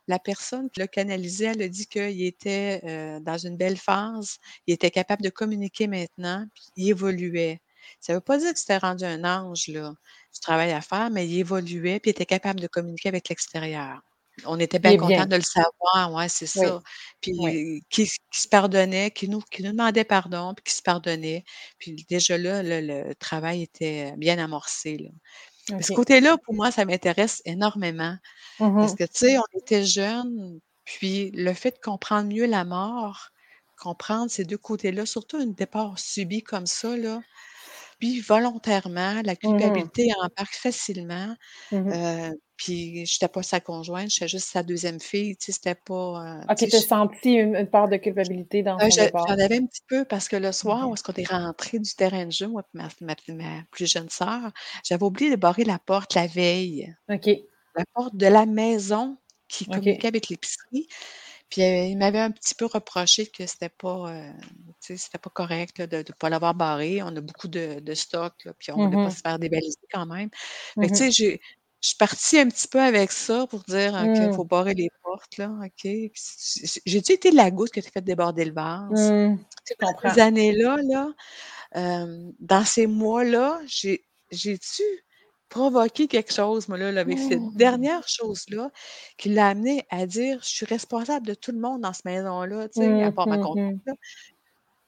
[0.08, 4.38] la personne qui l'a canalisé, elle a dit qu'il était, heu, dans une belle phase.
[4.66, 7.60] Il était capable de communiquer maintenant, puis il évoluait.
[8.00, 9.90] Ça veut pas dire que c'était rendu un ange, là,
[10.34, 14.00] du travail à faire, mais il évoluait, puis il était capable de communiquer avec l'extérieur.
[14.44, 15.26] On était bien contents bien.
[15.26, 16.70] de le savoir, ouais, c'est Oui.
[16.70, 16.82] ça.
[17.22, 17.56] Puis Oui.
[17.88, 21.44] qu'il se pardonnait, qu'il nous demandait pardon, puis qu'il se pardonnait.
[21.78, 25.08] Puis déjà là, le le travail était bien amorcé, là.
[25.82, 28.16] Ce côté-là, pour moi, ça m'intéresse énormément
[28.58, 28.96] Mmh parce mh.
[28.96, 33.30] que, tu sais, on était jeunes, puis le fait de comprendre mieux la mort,
[33.78, 37.22] comprendre ces 2 côtés-là, surtout un départ subi comme ça, là,
[37.98, 39.90] puis volontairement, la Mmh mh.
[39.90, 41.36] culpabilité embarque facilement.
[41.70, 41.96] Mmh mh.
[41.96, 46.40] Heu, puis j'étais pas sa conjointe, j'étais juste sa 2e fille, tu sais, c'était pas,
[46.48, 49.26] OK, tu tu as je senti une une part de culpabilité dans son je départ.
[49.26, 50.94] j'en avais un petit peu parce que le soir où OK.
[50.94, 53.14] est-ce qu'on est rentrés du terrain de jeu, moi ma ma
[53.70, 54.52] plus jeune sœur,
[54.84, 56.94] j'avais oublié de barrer la porte la veille.
[57.08, 57.46] OK.
[57.76, 60.88] La porte de la maison qui communiquait avec l'épicerie.
[61.50, 64.12] Puis, heu, il m'avait un petit peu reproché que c'était pas,
[64.80, 67.02] tu c'était pas correct, là, de de pas l'avoir barrée.
[67.02, 69.12] On a beaucoup de de stock, là, puis on Mmh voulait pas mh.
[69.12, 70.30] se faire dévaliser quand même.
[70.80, 71.40] Fait Mmh que, tu sais, j'ai
[71.82, 74.34] je suis partie un petit peu avec ça pour dire: «OK, Mmh.
[74.34, 75.88] faut barrer les portes, là, OK».
[76.86, 79.12] J'ai-tu été la goutte qui a fait déborder le vase?
[79.14, 79.46] Mmh.
[79.66, 81.12] Tu sais, dans ces années-là, là,
[81.74, 84.82] hem, dans ces mois-là, j'ai j'ai-tu
[85.48, 88.70] provoqué quelque chose, moi, là, là, avec cette dernière chose-là
[89.18, 92.68] qui l'a amené à dire: «Je suis responsable de tout le monde dans cette maison-là»,
[92.68, 93.80] tu sais, à Mmh, part ma mmh conjointe, mh.
[93.86, 93.94] là.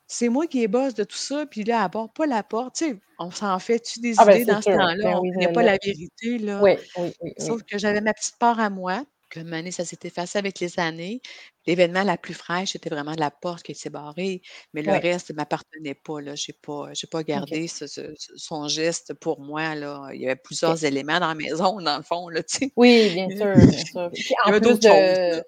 [0.07, 2.77] «C'est moi qui est boss de tout ça», puis là, elle barre pas la porte.
[2.77, 5.05] Tu sais, on s'en fait-tu Ah des ben, idées dans ce temps-là?
[5.05, 6.69] Ben On oui, connaît pas la vérité, là.
[6.69, 9.05] oui, oui, Sauf que j'avais ma petite part à moi.
[9.37, 11.21] Moment donné, ça s'est effacé avec les années.
[11.69, 14.43] L'événement la plus fraîche, c'était vraiment la porte qui s'est barrée,
[14.75, 14.99] mais le Ouais.
[14.99, 16.37] reste m'appartenait pas, là.
[16.37, 20.11] J'ai pas pas gardé ce ce ce son geste pour moi, là.
[20.15, 22.75] Il y avait plusieurs éléments dans la maison, dans le fond, là, tu sais.
[22.77, 24.11] Oui, bien sûr, bien sûr.
[24.13, 25.43] Puis y en plus choses, de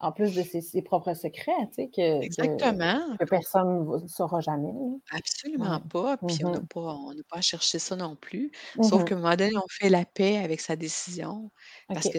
[0.00, 3.18] en plus de ses ses propres secrets, tu sais, que que Exactement.
[3.18, 4.72] que personne va saura jamais.
[5.10, 5.80] Absolument Ouais.
[5.80, 6.68] pas, puis on n'a mh.
[6.68, 8.52] pas on n'a pas à chercher ça non plus.
[8.82, 9.06] Sauf mh.
[9.06, 11.50] qu'à un moment donné, on fait la paix avec sa décision
[11.92, 12.18] parce que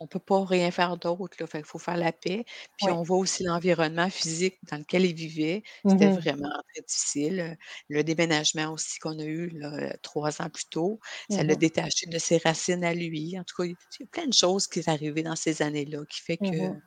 [0.00, 1.46] on peut pas rien faire d'autre, là.
[1.46, 2.44] Fait qu'il faut faire la paix.
[2.76, 5.62] Puis on voit aussi l'environnement physique dans lequel il vivait.
[5.84, 7.56] Mmh C'était vraiment très difficile.
[7.88, 12.06] Le déménagement aussi qu'on a eu, là, 3 ans plus tôt, ça Mmh l'a détaché
[12.06, 13.38] de ses racines à lui.
[13.38, 16.04] En tout cas, il y a plein de choses qui est arrivé dans ces années-là
[16.08, 16.80] qui fait Mmh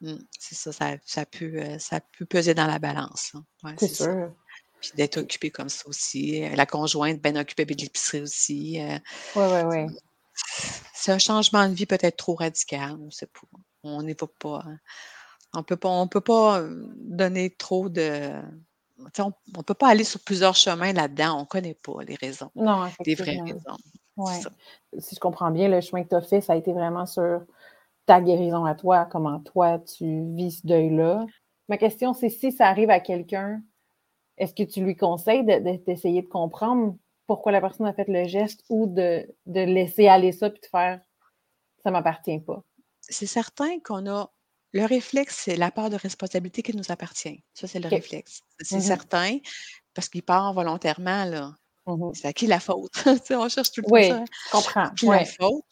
[0.00, 3.40] que c'est ça, ça ça peut, heu, ça peut peser dans la balance, là.
[3.64, 4.04] Ouais, C'est c'est ça.
[4.04, 4.34] sûr.
[4.80, 9.00] Puis d'être occupé comme ça aussi, heu, la conjointe bien occupée avec l'épicerie aussi, heu
[9.34, 9.96] Ouais, ouais, ouais.
[10.94, 13.58] C'est un changement de vie peut-être trop radical, on sait pas.
[13.82, 14.78] On n'y va pas, hein.
[15.52, 18.30] On peut pas on peut pas, heu, donner trop de
[19.18, 21.40] on on peut pas aller sur plusieurs chemins là-dedans.
[21.40, 23.76] On connaît pas les raisons, Non, les vraies raisons.
[24.16, 24.40] Ouais.
[24.98, 27.42] Si je comprends bien, le chemin que tu as fait, ça a été vraiment sur
[28.06, 31.26] ta guérison à toi, comment toi tu vis ce deuil-là.
[31.68, 33.62] Ma question, c'est si ça arrive à quelqu'un,
[34.36, 36.96] est-ce que tu lui conseilles de de d'essayer de comprendre
[37.30, 40.66] pourquoi la personne a fait le geste ou de de laisser aller ça puis de
[40.66, 41.00] faire:
[41.84, 42.64] «Ça m'appartient pas»?
[43.02, 44.32] C'est certain qu'on a
[44.72, 47.42] le réflexe, c'est la part de responsabilité qui nous appartient.
[47.54, 48.40] Ça, c'est le réflexe.
[48.60, 48.80] C'est Mmh mh.
[48.80, 49.38] certain
[49.94, 51.54] parce qu'il part volontairement, là.
[51.86, 52.14] Mmh mh.
[52.14, 52.92] C'est à qui la faute?
[53.30, 54.28] On cherche tout le temps ça, Oui, hein.
[54.44, 54.90] je comprends.
[54.96, 55.64] Qui la faute?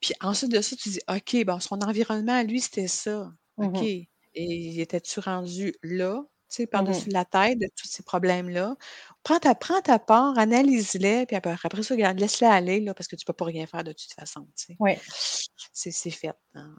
[0.00, 3.32] Puis ensuite de ça, tu dis: «OK, bon, son environnement lui, c'était ça.
[3.58, 3.82] Mmh OK.
[3.82, 7.04] Et il était-tu rendu là, sais, Mmh mh.
[7.04, 8.76] par-dessus la tête de tous ces problèmes-là?»
[9.24, 13.08] Prends ta prends ta part, analyse-les, puis après après ça, regarde, laisse-les aller, là, parce
[13.08, 14.78] que tu peux pas rien faire de toute façon, tu sais.
[14.78, 15.04] Ouais.
[15.72, 16.76] c'est fait, hein.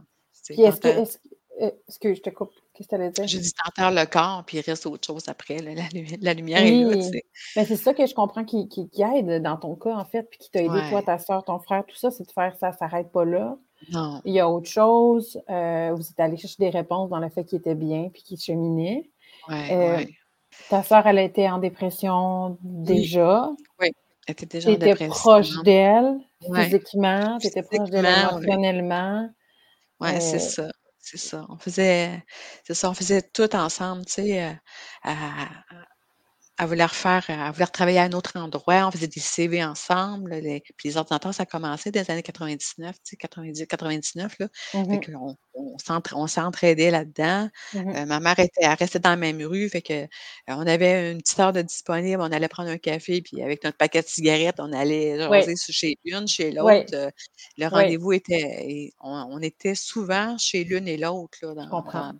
[0.54, 1.17] Puis est-ce que, t'enterres est-ce,
[1.62, 2.51] euh, excuse, je te coupe?
[2.73, 3.30] Qu'est-ce que tu allais dire?
[3.30, 5.84] j'ai dit: «Tu le corps, puis il reste autre chose après, là, la
[6.21, 7.25] la lumière est là», tu Oui, sais?
[7.56, 10.23] mais c'est ça que je comprends qui qui qui aide dans ton cas, en fait,
[10.23, 12.71] puis qui t'a aidé, toi, ta sœur, ton frère, tout ça, c'est de faire ça
[12.71, 13.58] s'arrête pas là.
[13.88, 14.25] Non.
[14.25, 17.45] Il y a autre chose, heu, vous êtes allés chercher des réponses dans le fait
[17.45, 19.12] qu'il était bien puis qu'il cheminait.
[19.47, 20.08] Ouais, ouais.
[20.69, 23.05] ta sœur, elle était en dépression Oui.
[23.05, 23.51] déjà.
[23.79, 23.89] Oui,
[24.27, 25.36] elle était déjà Tu en étais dépression.
[25.36, 26.73] proche d'elle Ouais.
[26.73, 28.47] physiquement, tu étais proche d'elle Physiquement, ouais.
[28.47, 29.29] émotionnellement.
[30.01, 30.67] Ouais, c'est Heu ça,
[30.99, 31.45] c'est ça.
[31.49, 32.21] On faisait
[32.65, 34.58] c'est ça, on faisait tout ensemble, tu sais, heu,
[35.03, 35.47] à
[36.57, 38.87] à vouloir faire, à vouloir travailler à un autre endroit.
[38.87, 42.23] On faisait des CV ensemble, les puis les ordinateurs, ça a commencé dans les années
[42.23, 44.47] 99, tu sais, 98-99, là.
[44.73, 47.49] Mmh Fait on s'entra on s'entraidait là-dedans.
[47.73, 47.95] Mmh mh.
[47.95, 50.07] Heu, ma mère était elle restait dans la même rue, fait que, heu,
[50.47, 53.77] on avait une petite heure de disponible, on allait prendre un café, puis avec notre
[53.77, 56.83] paquet de cigarettes, on allait jaser chez l'une, chez Oui.
[56.83, 57.11] l'autre, heu,
[57.57, 57.95] le Oui.
[57.95, 58.39] rendez-vous était
[58.69, 61.37] et on on était souvent chez l'une et l'autre,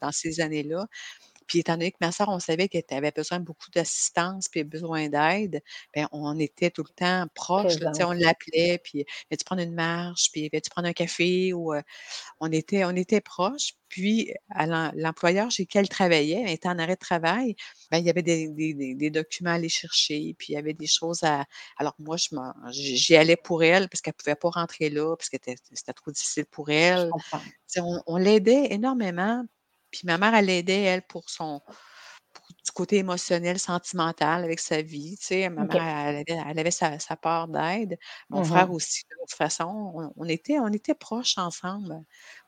[0.02, 0.88] dans ces années-là.
[1.48, 4.64] Puis étant donné que ma sœur, on savait qu'elle avait besoin de beaucoup d'assistance, puis
[4.64, 5.62] besoin d'aide,
[5.96, 7.28] ben, on était tout le temps
[7.80, 11.74] là, sais, on l'appelait, puis: «Viens-tu prendre une marche?» Puis: «Viens-tu prendre un café?» Ou,
[12.42, 13.74] on était on était proches.
[13.90, 17.56] Puis à l'employeur chez qui elle travaillait, elle était en arrêt de travail,
[17.92, 20.58] ben, il y avait des des des des documents à aller chercher, puis il y
[20.58, 21.46] avait des choses à
[21.78, 25.30] alors moi, je m'en j'y allais pour elle parce qu'elle pouvait pas rentrer là, parce
[25.30, 25.38] que
[25.74, 27.16] c'était trop difficile pour elle.
[27.78, 29.46] on on l'aidait énormément.
[30.00, 31.62] Puis ma mère, elle l'aidait, elle, pour son
[32.34, 35.50] pour du côté émotionnel, sentimental avec sa vie, tu sais.
[35.50, 37.98] Ma mère, elle avait elle avait sa sa part d'aide.
[38.32, 39.66] Mon Mmh frère aussi, de toute façon.
[39.96, 42.04] On on était on était proches ensemble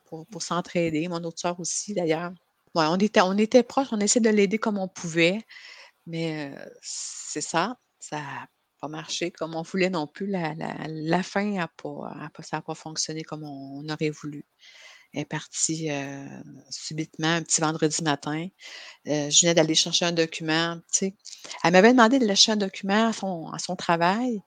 [0.05, 1.07] pour pour s'entraider.
[1.09, 2.33] Mon autre sœur aussi, d'ailleurs.
[2.75, 5.41] Ouais, on était on était proches, on essayait de l'aider comme on pouvait,
[6.07, 8.47] mais heu, c'est ça, ça a
[8.81, 10.27] pas marché comme on voulait non plus.
[10.27, 14.11] La la la fin a pas a pas ça a pas fonctionné comme on aurait
[14.11, 14.45] voulu.
[15.17, 16.27] Elle est partie, heu,
[16.69, 18.47] subitement un petit vendredi matin.
[19.07, 20.77] Heu, je venais d'aller chercher un document.
[21.63, 24.41] Elle m'avait demandé de lâcher un document à son à son travail,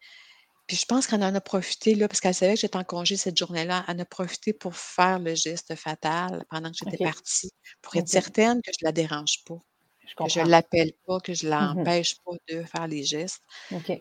[0.66, 3.16] puis je pense qu'elle en a profité, là, parce qu'elle savait que j'étais en congé
[3.16, 3.84] cette journée-là.
[3.88, 7.50] Elle en a profité pour faire le geste fatal pendant que j'étais partie,
[7.82, 9.58] pour être certaine que je la dérange pas,
[10.10, 10.50] Je que je comprends.
[10.50, 11.90] l'appelle pas, que je Mmh mh.
[11.90, 13.42] l'empêche pas de faire les gestes.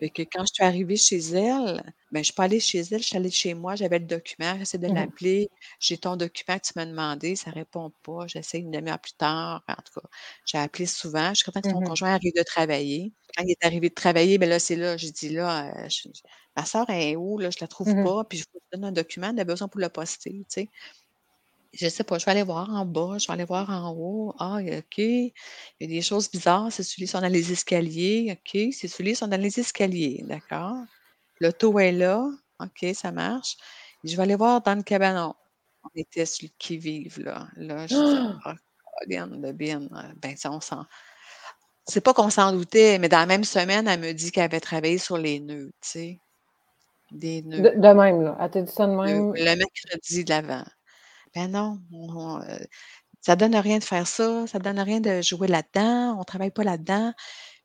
[0.00, 3.00] Fait que quand je suis arrivée chez elle, ben, je suis pas allée chez elle,
[3.02, 5.10] je suis allée chez moi, j'avais le document, j'essaie de Mmh mh.
[5.10, 5.48] l'appeler:
[5.80, 8.26] «J'ai ton document que tu m'as demandé», ça répond pas.
[8.28, 10.08] J'essaie une demi-heure plus tard, en tout cas,
[10.46, 11.90] j'ai appelé souvent jusqu'à temps que son Mmh mh.
[11.90, 13.14] conjoint arrive de travailler.
[13.36, 16.08] Quand il est arrivé de travailler, ben là, c'est là, j'ai dit: «Là, je
[16.56, 17.50] ma elle est où, là?
[17.50, 19.80] Je la trouve Mmh pas, puis je te donne un document, elle a besoin pour
[19.80, 20.70] le poster», tu sais.
[21.72, 24.34] Je sais pas, je vais aller voir en bas, je vais aller voir en haut.
[24.40, 25.32] Ah, OK, il
[25.80, 28.32] y a des choses bizarres, ces souliers sont dans les escaliers.
[28.32, 30.76] OK, ces souliers sont dans les escaliers, d'accord.
[31.40, 32.28] L'auto est là,
[32.60, 33.56] OK, ça marche.
[34.04, 35.34] Je vais aller voir dans le cabanon.
[35.84, 37.48] On était sur le qui-vive, là.
[37.56, 38.54] Là, je dis: «Ah,
[39.08, 39.88] de bine»,
[40.22, 40.84] ben, ça, on s'en
[41.88, 44.60] c'est pas qu'on s'en doutait, mais dans la même semaine, elle me dit qu'elle avait
[44.60, 46.20] travaillé sur les nœuds, tu sais.
[47.12, 47.70] Des De nœuds.
[47.70, 48.36] de même, là?
[48.40, 49.34] Elle t'a dit ça de Le même?
[49.34, 50.64] le mercredi d'avant.
[51.34, 52.66] Ben non, on heu,
[53.20, 56.64] ça donne rien de faire ça, ça donne rien de jouer là-dedans, on travaille pas
[56.64, 57.12] là-dedans.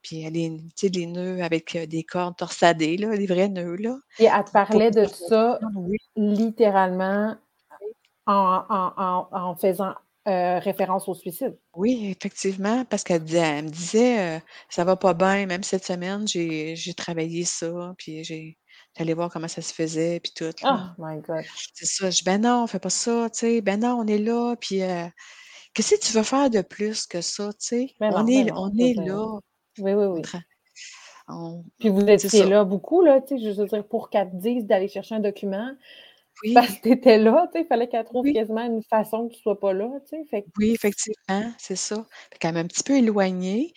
[0.03, 3.97] Puis tu sais, les nœuds avec, heu, des cordes torsadées, là, les vrais nœuds, là.
[4.17, 5.97] Et elle te parlait de ça oui.
[6.15, 7.35] littéralement
[8.27, 11.57] en en en en faisant, référence au suicide?
[11.73, 17.43] Oui, effectivement, parce qu'elle me disait, «Ça va pas bien, même cette semaine, j'ai travaillé
[17.43, 18.57] ça, puis j'ai
[18.97, 20.95] j'allais voir comment ça se faisait, puis tout, là».
[20.97, 21.45] Oh my God!
[21.73, 24.17] C'est ça, je dis: «Ben non, fais pas ça, tu sais, ben non, on est
[24.17, 25.07] là, puis heu,
[25.73, 27.95] qu'est-ce que tu veux faire de plus que ça, tu sais?
[27.99, 29.25] Mais On est non, on est là,
[29.79, 30.21] oui, oui, on oui.
[31.27, 32.45] on Puis vous étiez ça».
[32.45, 35.71] là beaucoup, là, tu sais, je veux dire, pour qu'elle dise d'aller chercher un document,
[36.43, 36.77] c'est parce Oui.
[36.77, 38.33] que tu étais là, tu sais, il fallait qu'elle trouve Oui.
[38.33, 41.75] quasiment une façon que tu sois pas là, tu sais, fait que Oui, effectivement, c'est
[41.75, 42.05] ça.
[42.31, 43.73] Fait qu'elle m'a un petit peu éloignée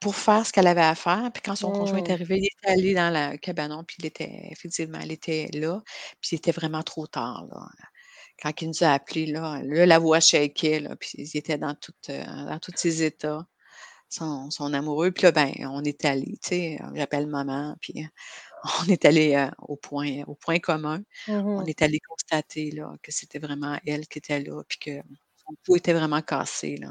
[0.00, 2.12] pour faire ce qu'elle avait à faire, puis quand son conjoint est Mmh.
[2.12, 5.82] arrivé, il était allé dans le cabanon, puis il était effectivement, elle était là,
[6.20, 7.68] puis il était vraiment trop tard, là.
[8.42, 11.72] Quand il nous a appelés, là, là, la voix shakait, là, puis il était dans
[12.10, 12.14] heu,
[12.48, 13.46] dans tous ses états,
[14.10, 15.12] son son amoureux.
[15.12, 17.94] Puis là, ben, on est allés, tu sais, j'appelle maman, puis
[18.82, 21.02] on est allés, heu, au point au point commun.
[21.26, 21.70] Mmh On mh.
[21.70, 24.92] est allés constater, là, que c'était vraiment elle qui était là, puis que
[25.46, 26.90] son cou était vraiment cassé, là.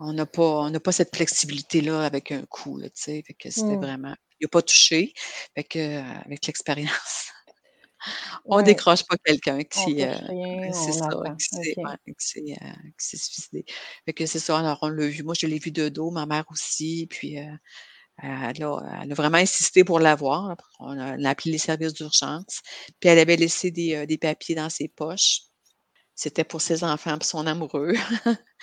[0.00, 3.34] On n'a pas on n'a pas cette flexibilité-là avec un cou, là, tu sais, fait
[3.34, 3.86] que c'était Mmh.
[3.86, 5.14] vraiment il a pas touché,
[5.54, 7.30] fait que, avec l'expérience,
[8.50, 8.62] on Ouais.
[8.62, 11.96] décroche pas quelqu'un qui, rien, c'est ça, qui s'est ouais,
[13.18, 13.64] suicidé.
[14.04, 16.26] Fait que c'est ça, alors on l'a vu, moi je l'ai vu de dos, ma
[16.26, 17.44] mère aussi, puis, heu,
[18.22, 20.56] elle a elle a vraiment insisté pour l'avoir.
[20.80, 22.62] On a on a appelé les services d'urgence,
[23.00, 25.42] puis elle avait laissé des, des papiers dans ses poches.
[26.16, 27.94] c'était pour ses enfants et son amoureux.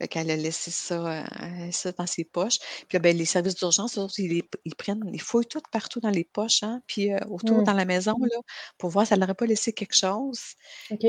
[0.00, 2.58] Fait qu'elle a laissé ça, heu, ça dans ses poches.
[2.88, 6.62] Puis ben, les services d'urgence, ils ils prennent ils fouillent tout partout dans les poches,
[6.62, 7.66] hein, puis, heu, autour Mmh.
[7.66, 8.38] dans la maison, là,
[8.78, 10.40] pour voir si elle n'aurait pas laissé quelque chose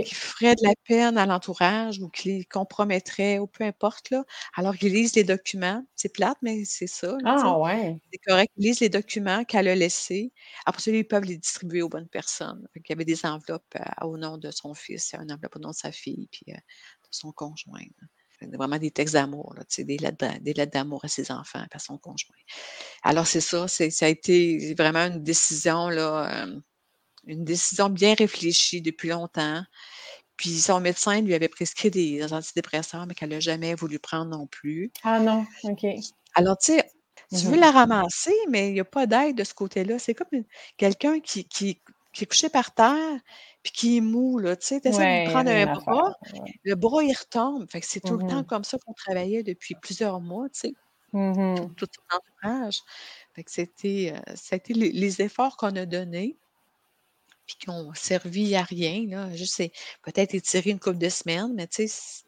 [0.02, 4.26] qui ferait de la peine à l'entourage ou qui les compromettrait ou peu importe, là.
[4.56, 5.84] Alors ils lisent les documents.
[5.96, 8.00] C'est plate, mais c'est ça, là, Ah ouais!
[8.14, 8.52] C'est correct.
[8.58, 10.34] Ils lisent les documents qu'elle a laissés.
[10.66, 12.68] Après ça, ils peuvent les distribuer aux bonnes personnes.
[12.76, 15.60] Qu'il y avait des enveloppes, heu, au nom de son fils, il une enveloppe au
[15.60, 16.56] nom de sa fille, puis, de
[17.12, 18.08] son conjoint, là.
[18.42, 22.36] Vraiment des textes d'amour, des lettres des lettres d'amour à ses enfants à son conjoint.
[23.04, 26.62] Alors c'est ça, c'est ça a été vraiment une décision, là, hem,
[27.28, 29.64] une décision bien réfléchie depuis longtemps.
[30.38, 34.48] Puis son médecin lui avait prescrit des antidépresseurs, mais qu'elle a jamais voulu prendre non
[34.48, 34.92] plus.
[35.04, 35.86] Ah non, OK.
[36.36, 36.90] Alors, tu sais,
[37.34, 40.00] tu veux Mmh la ramasser, mais il y a pas d'aide de ce côté-là.
[40.00, 40.44] C'est comme
[40.78, 41.82] quelqu'un qui qui
[42.14, 43.20] qui est couché par terre
[43.68, 46.54] puis qui est mou, là, tu sais, tu essaies de Ouais, prendre un bras, ouais.
[46.64, 47.70] le bras, il retombe.
[47.72, 50.62] Fait que c'est tout le temps Mmh comme ça qu'on travaillait depuis plusieurs mois, tu
[50.62, 50.78] sais,
[51.14, 52.82] Mmh tout son entourage.
[53.36, 56.40] Fait que c'était, heu, ça a été les les efforts qu'on a donnés
[57.48, 59.64] puis qui ont servi à rien, là, juste
[60.04, 62.24] peut-être étirer une couple de semaines, mais tu sais,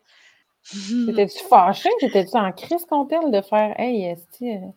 [1.06, 1.90] T'étais-tu fâchée?
[2.00, 4.72] T'étais-tu en crise contre elle de faire: «Hey, esti, heu»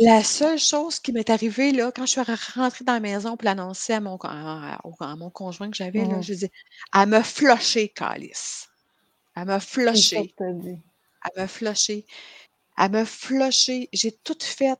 [0.00, 3.36] La seule chose qui m'est arrivée, là, quand je suis re rentrée dans la maison
[3.36, 6.34] pour l'annoncer à mon con à au à mon conjoint que j'avais, là, Mmh je
[6.34, 6.50] dit:
[6.92, 8.68] «Elle m'a flushé, câlisse.
[9.36, 10.34] Elle m'a as dit.
[11.24, 12.06] Elle m'a flushé.
[12.78, 13.88] Elle m'a flushé.
[13.92, 14.78] J'ai tout fait,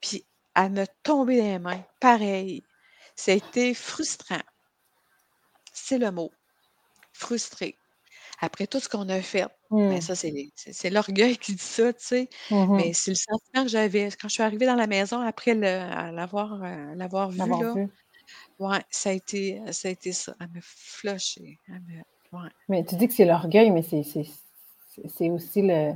[0.00, 2.64] puis elle m'a tombé dans les mains, pareil.
[3.16, 4.42] Ça a été frustrant.
[5.72, 6.32] C'est le mot,
[7.12, 7.78] frustré.
[8.40, 9.46] Après tout ce qu'on a fait,
[9.88, 10.02] mais Mmh.
[10.02, 13.64] ça, c'est c'est c'est l'orgueil qui dit ça, tu sais, Mmh mais c'est le sentiment
[13.64, 14.08] que j'avais.
[14.20, 17.62] Quand je suis arrivée dans la maison après le à l'avoir, heu, l'avoir vu, L'avoir
[17.62, 17.94] là, vu.
[18.60, 20.34] ouais, ça a été, heu, ça a été ça.
[20.40, 21.60] Elle m'a flushé.
[21.68, 21.82] Elle
[22.32, 22.50] m'a ouais.
[22.68, 24.24] Mais tu dis que c'est l'orgueil, mais c'est c'est
[24.88, 25.94] c'est c'est aussi le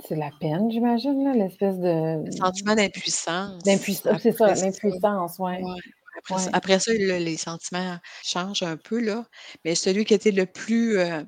[0.00, 3.62] c'est la peine, j'imagine, là, l'espèce de Le sentiment d'impuissance.
[3.64, 5.66] d'impuissance c'est ça, l'impuissance, ouais.
[5.66, 5.80] ouais,
[6.18, 6.54] après ça Ouais.
[6.54, 9.26] après ça, là, les sentiments changent un peu, là,
[9.64, 11.26] mais celui qui était le plus, heu,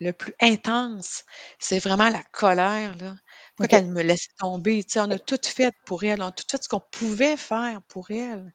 [0.00, 1.24] le plus intense,
[1.58, 3.16] c'est vraiment la colère, là.
[3.56, 4.84] Pourquoi qu'elle me laissait tomber?
[4.96, 8.10] On a tout fait pour elle, on a tout fait ce qu'on pouvait faire pour
[8.10, 8.52] elle.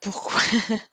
[0.00, 0.40] Pourquoi?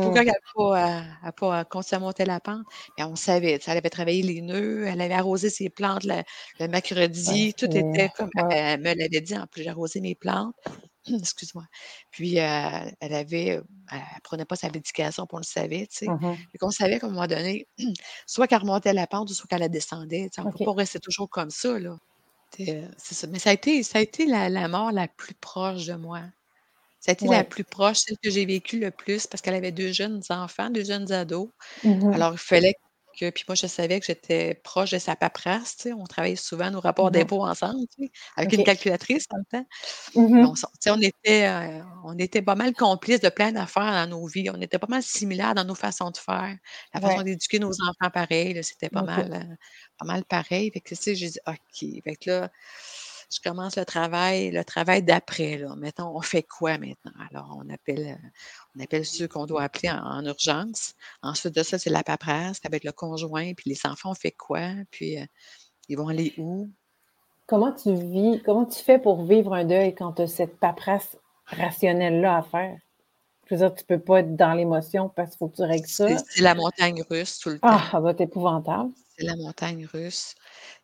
[0.00, 0.24] Pourquoi Mmh.
[0.24, 2.66] qu'elle a pas, a pas continué à monter la pente?
[2.98, 7.54] Mais on savait, elle avait travaillé les nœuds, elle avait arrosé ses plantes le mercredi,
[7.58, 10.54] tout était comme elle me l'avait dit en plus, j'ai arrosé mes plantes.
[11.20, 11.64] Excuse-moi.
[12.10, 13.60] Puis, elle avait,
[13.90, 16.08] elle prenait pas sa médication, puis on le savait, tu sais.
[16.08, 17.66] Mmh Fait qu'on savait qu'à un moment donné,
[18.26, 20.40] soit qu'elle remontait la pente soit qu'elle la descendait, tu sais.
[20.42, 20.64] On peut OK.
[20.64, 21.96] pas rester toujours comme ça, là.
[22.56, 23.26] C'est, ça.
[23.28, 26.20] Mais ça a été ça a été la la mort la plus proche de moi.
[27.00, 29.72] Ça a été la plus proche, celle que j'ai vécue le plus parce qu'elle avait
[29.72, 31.50] 2 jeunes enfants, 2 jeunes ados.
[31.84, 32.74] Mmh Alors il fallait
[33.18, 35.92] que puis moi je savais que j'étais proche de sa paperasse, tu sais.
[35.92, 39.66] On travaillait souvent nos rapports Mmh d'impôts ensemble, tu sais, avec une calculatrice le temps.
[40.14, 43.28] Mmh Mais on s'en tu sais, on était, heu, on était pas mal complices de
[43.28, 44.50] plein d'affaires dans nos vies.
[44.50, 46.56] On était pas mal similaires dans nos façons de faire.
[46.94, 47.24] La façon Ouais.
[47.24, 49.56] d'éduquer nos enfants pareil, c'était pas mal, heu,
[49.98, 50.70] pas mal pareil.
[50.72, 51.58] Fait que tu sais, j'ai dit: «OK».
[52.04, 52.50] Fait que là,
[53.32, 55.74] je commence le travail le travail d'après, là.
[55.76, 57.12] Mettons, on fait quoi maintenant?
[57.30, 58.28] Alors on appelle, heu,
[58.76, 60.94] on appelle ceux qu'on doit appeler en en urgence.
[61.22, 64.70] Ensuite de ça, c'est la paperasse avec le conjoint, puis les enfants, on fait quoi?
[64.90, 65.26] Puis, heu,
[65.88, 66.70] ils vont aller où?
[67.46, 71.16] Comment tu vis comment tu fais pour vivre un deuil quand tu as cette paperasse
[71.46, 72.78] rationnelle-là à faire?
[73.46, 75.86] Je veux dire, tu peux pas être dans l'émotion parce qu'il faut que tu règles
[75.86, 76.08] ça.
[76.30, 77.90] c'est la montagne russe tout le Ah, temps.
[77.92, 78.90] ça doit être épouvantable.
[79.16, 80.34] C'est la montagne russe.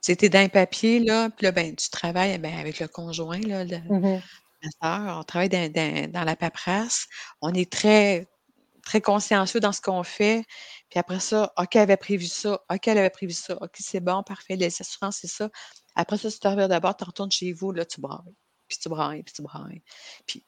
[0.03, 3.41] Tu es dans les papiers, là, puis là, ben, tu travailles, ben, avec le conjoint,
[3.41, 4.21] là, le Mmh
[4.61, 4.71] ma
[5.07, 7.07] sœur, on travaille dans dans dans la paperasse.
[7.41, 8.27] On est très
[8.83, 10.45] très consciencieux dans ce qu'on fait.
[10.91, 12.61] Puis après ça, OK, elle avait prévu ça.
[12.71, 13.57] OK, elle avait prévu ça.
[13.61, 14.57] OK, c'est bon, parfait.
[14.57, 15.51] Les assurances, c'est ça.
[15.95, 18.35] Après ça, si tu reviens d'abord, tu retournes chez vous, là, tu brailles.
[18.69, 19.83] Puis tu brailles, puis tu brailles.
[20.27, 20.45] Puis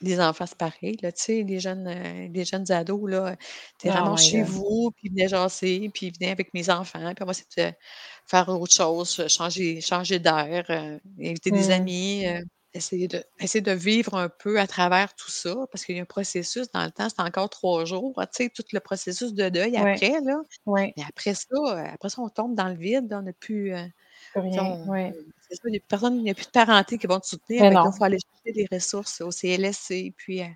[0.00, 3.36] les enfants, c'est pareil, là, tu sais, les jeunes, heu, les jeunes ados, là,
[3.86, 7.14] Oh ramasses my chez vous, puis ils venaient jaser, puis ils venaient avec mes enfants,
[7.14, 7.76] puis essayer de
[8.26, 11.70] faire autre chose, heu, changer changer d'air, heu, inviter des Mmh.
[11.70, 12.42] amis, heu,
[12.74, 16.02] essayer de essayer de vivre un peu à travers tout ça, parce qu'il y a
[16.02, 19.48] un processus dans le temps, c'est encore 3 jours, tu sais, tout le processus de
[19.48, 20.00] deuil Ouais.
[20.00, 20.36] après, là.
[20.66, 20.96] Ouais.
[20.96, 21.48] Mais après ça,
[21.92, 23.86] après ça, on tombe dans le vide, là, on n'a plus, heu,
[24.32, 24.62] Plus tu sais, rien.
[24.62, 25.16] on Ouais.
[25.48, 27.20] C'est ça, il y a plus personne, il n'y a plus de parenté qui vont
[27.20, 27.66] te soutenir.
[27.68, 27.84] Mais non.
[27.84, 30.46] il faut aller chercher des ressources au CLSC, puis, heu,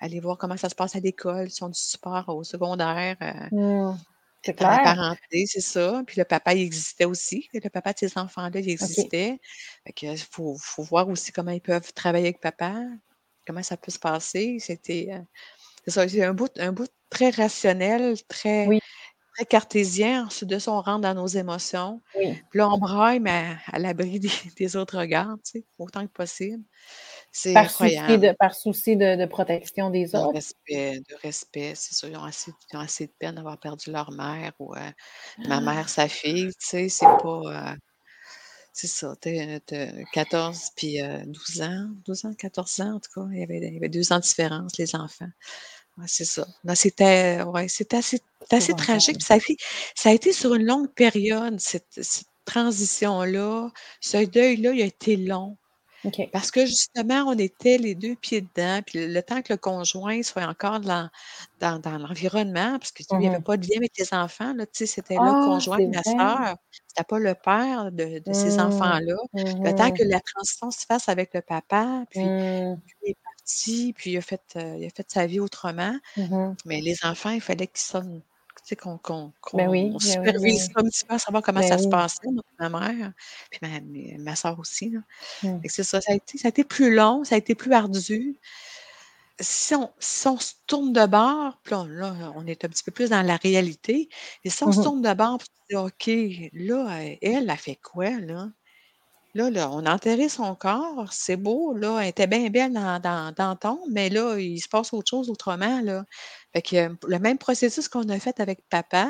[0.00, 3.50] aller voir comment ça se passe à l'école, s'ils ont du support au secondaire, heu,
[3.50, 3.96] Mmh.
[4.44, 4.78] C'est dans la clair.
[4.78, 6.02] parenté, c'est ça.
[6.06, 7.48] Puis le papa, il existait aussi.
[7.54, 9.40] Le papa de ces enfants-là, il existait.
[9.86, 12.82] Fait que faut faut voir aussi comment ils peuvent travailler avec papa,
[13.46, 14.58] comment ça peut se passer.
[14.60, 15.22] C'était, heu,
[15.86, 18.78] c'est ça, c'est un bout un bout très rationnel, très Oui.
[19.36, 20.26] Très cartésien.
[20.26, 22.02] Ensuite de ça, on rentre dans nos émotions.
[22.14, 22.42] Oui.
[22.50, 26.06] Puis là, on braille, mais à, à l'abri des, des autres regards, tu sais, autant
[26.06, 26.64] que possible.
[27.32, 30.32] C'est Par souci de, par souci de, de protection des De autres.
[30.34, 32.08] respect, de respect, c'est sûr.
[32.08, 34.90] Ils ont assez, ils ont assez de peine d'avoir perdu leur mère ou euh,
[35.48, 37.72] ma mère, sa fille, tu sais, c'est pas.
[37.72, 37.76] euh,
[38.72, 43.10] c'est ça, t'as t'as 14 puis euh, 12 ans, 12 ans, 14 ans en tout
[43.14, 43.26] cas.
[43.32, 45.28] Il y avait, il y avait deux ans de différence, les enfants.
[45.98, 46.46] Ouais, c'est ça.
[46.64, 48.20] Non, c'était ouais, c'était assez,
[48.50, 49.22] assez tragique.
[49.22, 49.56] Ça a, fait-
[49.94, 53.70] ça a été sur une longue période, cette, cette transition-là.
[54.00, 55.56] Ce deuil-là, il a été long.
[56.32, 60.22] Parce que justement, on était les deux pieds dedans, puis le, temps que le conjoint
[60.22, 61.08] soit encore dans,
[61.60, 63.44] dans, dans l'environnement, parce que tu sais, il n'y avait Mhm.
[63.44, 66.18] pas de lien avec les enfants, là, c'était le Ah, conjoint et ma vrai.
[66.18, 66.56] sœur,
[66.88, 68.60] c'était pas le père de, de ces Mm.
[68.60, 69.14] enfants-là.
[69.64, 69.92] Le temps Mhm.
[69.92, 72.74] que la transition se fasse avec le papa, puis Mm.
[73.96, 75.98] Puis il a fait, euh, il a fait sa vie autrement.
[76.16, 76.56] Mhm.
[76.64, 78.02] Mais les enfants, il fallait qu'ils
[78.62, 78.98] sais, qu'on
[79.54, 80.72] Ben oui, ben oui, supervise oui.
[80.76, 82.26] un petit peu, à savoir comment Ben ça se passait,
[82.58, 83.12] ma mère,
[83.50, 83.60] puis
[84.18, 84.90] ma, soeur aussi.
[84.90, 85.00] Là.
[85.42, 85.60] Mm.
[85.60, 87.72] Que c'est ça, ça a, été, ça a été plus long, ça a été plus
[87.72, 88.38] ardu.
[89.40, 92.84] Si on, si on se tourne de bord, puis là, là, on est un petit
[92.84, 94.08] peu plus dans la réalité,
[94.44, 94.84] et si on se Mhm.
[94.84, 98.48] tourne de bord, puis on se dit, OK, là, elle, elle a fait quoi, là?
[99.34, 103.00] Là, là, on a enterré son corps, c'est beau, là, elle était bien belle dans,
[103.00, 106.04] dans, dans ton, mais là, il se passe autre chose autrement, là.
[106.52, 109.08] Fait que euh, le même processus qu'on a fait avec papa,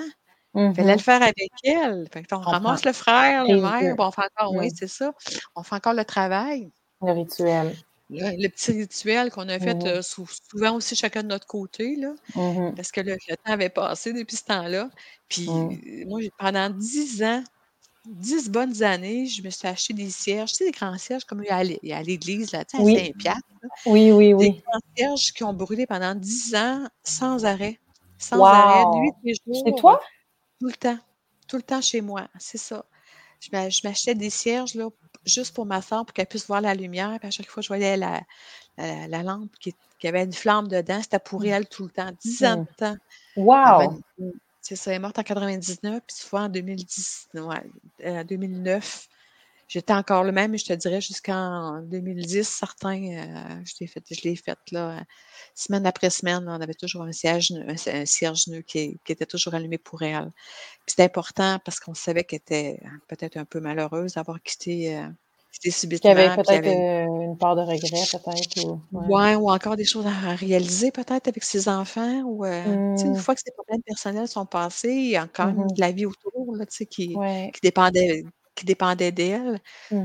[0.54, 2.08] il fallait le faire avec elle.
[2.12, 4.70] Fait que on ramasse le frère, le Prise mère, on fait encore, oui, Mm.
[4.76, 5.12] c'est ça,
[5.56, 6.70] on fait encore le travail.
[7.00, 7.74] Le rituel.
[8.10, 9.86] Le, le petit rituel qu'on a fait Mhm.
[9.90, 12.74] euh, sou- souvent aussi chacun de notre côté, là, Mhm.
[12.76, 14.88] parce que le, le temps avait passé depuis ce temps-là.
[15.28, 15.72] Puis Mm.
[16.04, 17.42] euh, moi, pendant dix ans,
[18.04, 21.42] dix bonnes années, je me suis acheté des cierges, tu sais, des grands cierges comme
[21.44, 21.46] il
[21.82, 22.94] y a à l'église, là, tu sais, à Oui.
[23.06, 23.68] Saint-Pierre, là.
[23.86, 24.62] Oui, oui, des oui.
[24.66, 27.78] grands cierges qui ont brûlé pendant dix ans sans arrêt.
[28.18, 30.00] Sans arrêt, nuit et Chez jour, toi?
[30.60, 30.98] tout le temps.
[31.48, 32.84] Tout le temps chez moi, c'est ça.
[33.40, 34.88] Je m'a- je m'achetais des cierges là,
[35.26, 37.18] juste pour ma soeur, pour qu'elle puisse voir la lumière.
[37.20, 38.22] Puis à chaque fois, je voyais la,
[38.78, 41.00] la, la lampe qui, qui avait une flamme dedans.
[41.02, 42.10] C'était pour elle tout le temps.
[42.22, 42.64] 10 ans Mm.
[42.70, 42.96] de temps.
[43.36, 44.00] Elle Wow.
[44.62, 47.62] C'est ça, elle est morte en 99, puis tu vois, en 2010, ouais,
[48.04, 49.08] euh, 2009,
[49.66, 54.34] j'étais encore le même, je te dirais, jusqu'en 2010, certains, euh, je l'ai fait, je
[54.36, 55.00] fait, là, euh,
[55.56, 59.54] semaine après semaine, on avait toujours un cierge, un, cierge nœud qui, qui était toujours
[59.54, 60.30] allumé pour elle.
[60.30, 65.02] Puis c'était important parce qu'on savait qu'elle était euh, peut-être un peu malheureuse d'avoir quitté,
[65.52, 68.56] quitté Qu'il y avait peut-être avait euh, une part de regret, peut-être.
[68.58, 68.80] Ou...
[68.92, 69.08] Ouais.
[69.08, 73.16] Ouais, ou encore des choses à réaliser peut-être avec ses enfants ou euh, une Mm.
[73.16, 75.76] fois que ses problèmes personnels sont passés, il y a même Mhm.
[75.76, 77.52] de la vie autour là, qui, Ouais.
[77.52, 78.24] qui dépendait
[78.54, 79.60] qui dépendait d'elle,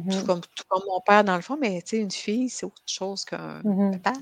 [0.10, 0.28] tout Mhm.
[0.28, 3.64] comme tout comme mon père dans le fond, mais une fille, c'est autre chose qu'un
[3.92, 4.14] papa,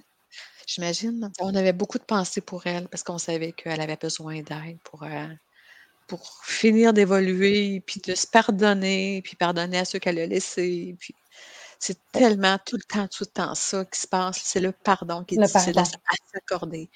[0.67, 1.33] j'imagine.
[1.39, 5.03] On avait beaucoup de pensées pour elle parce qu'on savait qu'elle avait besoin d'aide pour
[5.03, 5.27] euh,
[6.07, 11.15] pour finir d'évoluer, puis de se pardonner, puis pardonner à ceux qu'elle a laissés, puis
[11.79, 14.41] c'est tellement tout le temps, tout le temps ça qui se passe.
[14.43, 15.89] C'est le pardon qui est Le difficile à, pardon.
[15.89, 16.89] s- à s'accorder.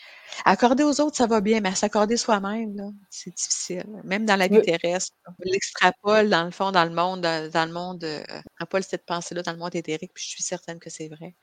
[0.45, 2.75] Accorder aux autres, ça va bien, mais à s'accorder soi-même,
[3.09, 3.85] c'est difficile.
[4.03, 5.15] Même dans la vie terrestre.
[5.27, 9.43] On l'extrapole, dans le fond, dans le monde, dans, le monde, euh, extrapole cette pensée-là
[9.43, 11.35] dans le monde éthérique, puis je suis certaine que c'est vrai.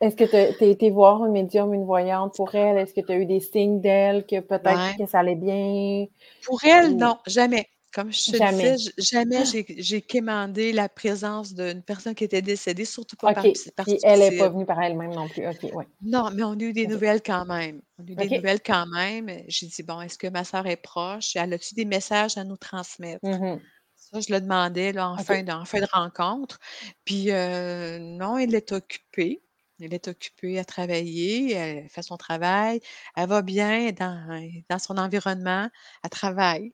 [0.00, 2.78] Est-ce que tu as été voir un médium, une voyante pour elle?
[2.78, 4.96] Est-ce que tu as eu des signes d'elle que peut-être Ouais.
[4.98, 6.06] que ça allait bien?
[6.44, 7.66] Pour elle, Ou non, jamais.
[7.92, 8.76] Comme je te jamais?
[8.76, 13.44] disais, jamais j'ai j'ai quémandé la présence d'une personne qui était décédée, surtout pas par,
[13.44, 13.52] OK.
[13.74, 15.46] par Puis elle n'est pas venue par elle-même non plus.
[15.48, 15.86] OK, ouais.
[16.00, 17.82] Non, mais on a eu des nouvelles quand même.
[17.98, 19.28] On a eu des nouvelles quand même.
[19.48, 21.34] J'ai dit, bon, est-ce que ma soeur est proche?
[21.34, 23.26] Elle a-tu des messages à nous transmettre?
[23.26, 23.60] Mhm.
[23.96, 25.22] Ça, je le demandais là, en, OK.
[25.24, 26.58] fin de, en fin de rencontre.
[27.04, 29.42] Puis euh, non, elle est occupée.
[29.80, 32.80] Elle est occupée à travailler, elle fait son travail,
[33.16, 35.68] elle va bien dans, dans son environnement,
[36.04, 36.72] elle travaille.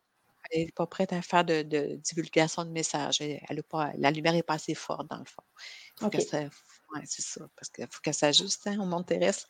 [0.52, 3.20] Elle n'est pas prête à faire de, de divulgation de messages.
[3.20, 5.42] Elle, pas, la lumière n'est pas assez forte, dans le fond.
[5.96, 6.42] Faut ça.
[6.94, 9.48] Ouais, c'est ça, parce qu'il faut qu'elle s'ajuste hein, au monde terrestre.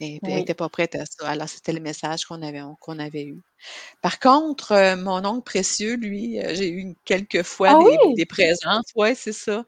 [0.00, 0.40] Et puis, elle Oui.
[0.40, 1.28] n'était pas prête à ça.
[1.28, 3.42] Alors, c'était le message qu'on avait, qu'on avait eu.
[4.02, 8.16] Par contre, euh, mon oncle précieux, lui, euh, j'ai eu quelques fois Ah des, oui?
[8.16, 8.86] des présences.
[8.96, 9.64] Ouais, c'est ça.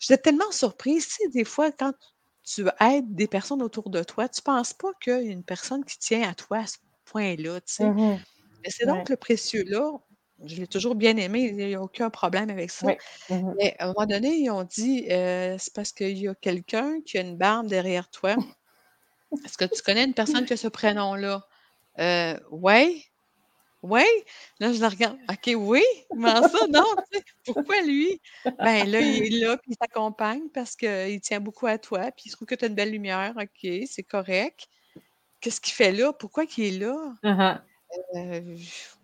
[0.00, 1.08] J'étais tellement surprise.
[1.08, 1.94] Tu sais, des fois, quand
[2.44, 5.44] tu aides des personnes autour de toi, tu ne penses pas qu'il y a une
[5.44, 7.94] personne qui tient à toi à ce point-là, tu sais?
[7.94, 8.24] Mhm.
[8.64, 9.04] Mais c'est Ouais.
[9.04, 9.92] donc le précieux-là.
[10.44, 12.88] Je l'ai toujours bien aimé, il n'y a aucun problème avec ça.
[12.88, 12.98] Oui.
[13.28, 13.58] Mhm.
[13.60, 17.00] Mais à un moment donné, ils ont dit euh, c'est parce qu'il y a quelqu'un
[17.02, 18.36] qui a une barbe derrière toi.
[19.44, 21.46] Est-ce que tu connais une personne qui a ce prénom-là?
[22.00, 23.04] Euh, ouais.
[23.86, 24.04] Oui?
[24.60, 25.18] Là, je le regarde.
[25.30, 25.82] OK, oui?
[26.08, 26.66] Comment ça?
[26.70, 28.18] Non, tu sais, pourquoi lui?
[28.44, 32.24] Ben là, il est là, puis il t'accompagne parce qu'il tient beaucoup à toi, puis
[32.26, 33.34] il trouve que tu as une belle lumière.
[33.36, 34.68] OK, c'est correct.
[35.42, 36.14] Qu'est-ce qu'il fait là?
[36.14, 37.12] Pourquoi qu'il est là?
[37.22, 37.60] Mhm.
[38.16, 38.56] Euh,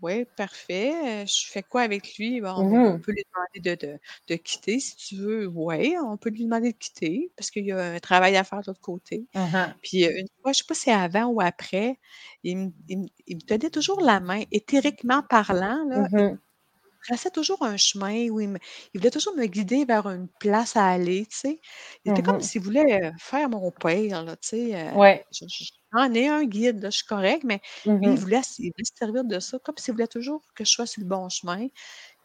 [0.02, 1.22] oui, parfait.
[1.22, 2.40] Euh, je fais quoi avec lui?
[2.40, 3.00] Bon, Mmh on mh.
[3.00, 5.46] peut lui demander de de de quitter si tu veux.
[5.46, 8.60] Ouais, on peut lui demander de quitter parce qu'il y a un travail à faire
[8.60, 9.26] de l'autre côté.
[9.34, 9.80] Mmh mh.
[9.82, 11.98] Puis, heu, une fois, je sais pas si c'est avant ou après,
[12.44, 16.24] il me il me il me tenait toujours la main, éthériquement parlant, là, Mmh il
[16.34, 16.40] mh.
[16.86, 18.58] me traçait toujours un chemin où il me
[18.94, 21.60] il voulait toujours me guider vers une place à aller, tu sais?
[22.04, 22.40] Il était Mmh comme mh.
[22.40, 24.74] s'il voulait, heu, faire mon père, là, tu sais?
[24.76, 25.26] Heu, Ouais.
[25.32, 25.64] je je
[25.94, 28.72] j'en ai un guide, là, je suis correcte, mais Mmh lui, il voulait s il
[28.76, 31.28] voulait se servir de ça, comme s'il voulait toujours que je sois sur le bon
[31.30, 31.68] chemin.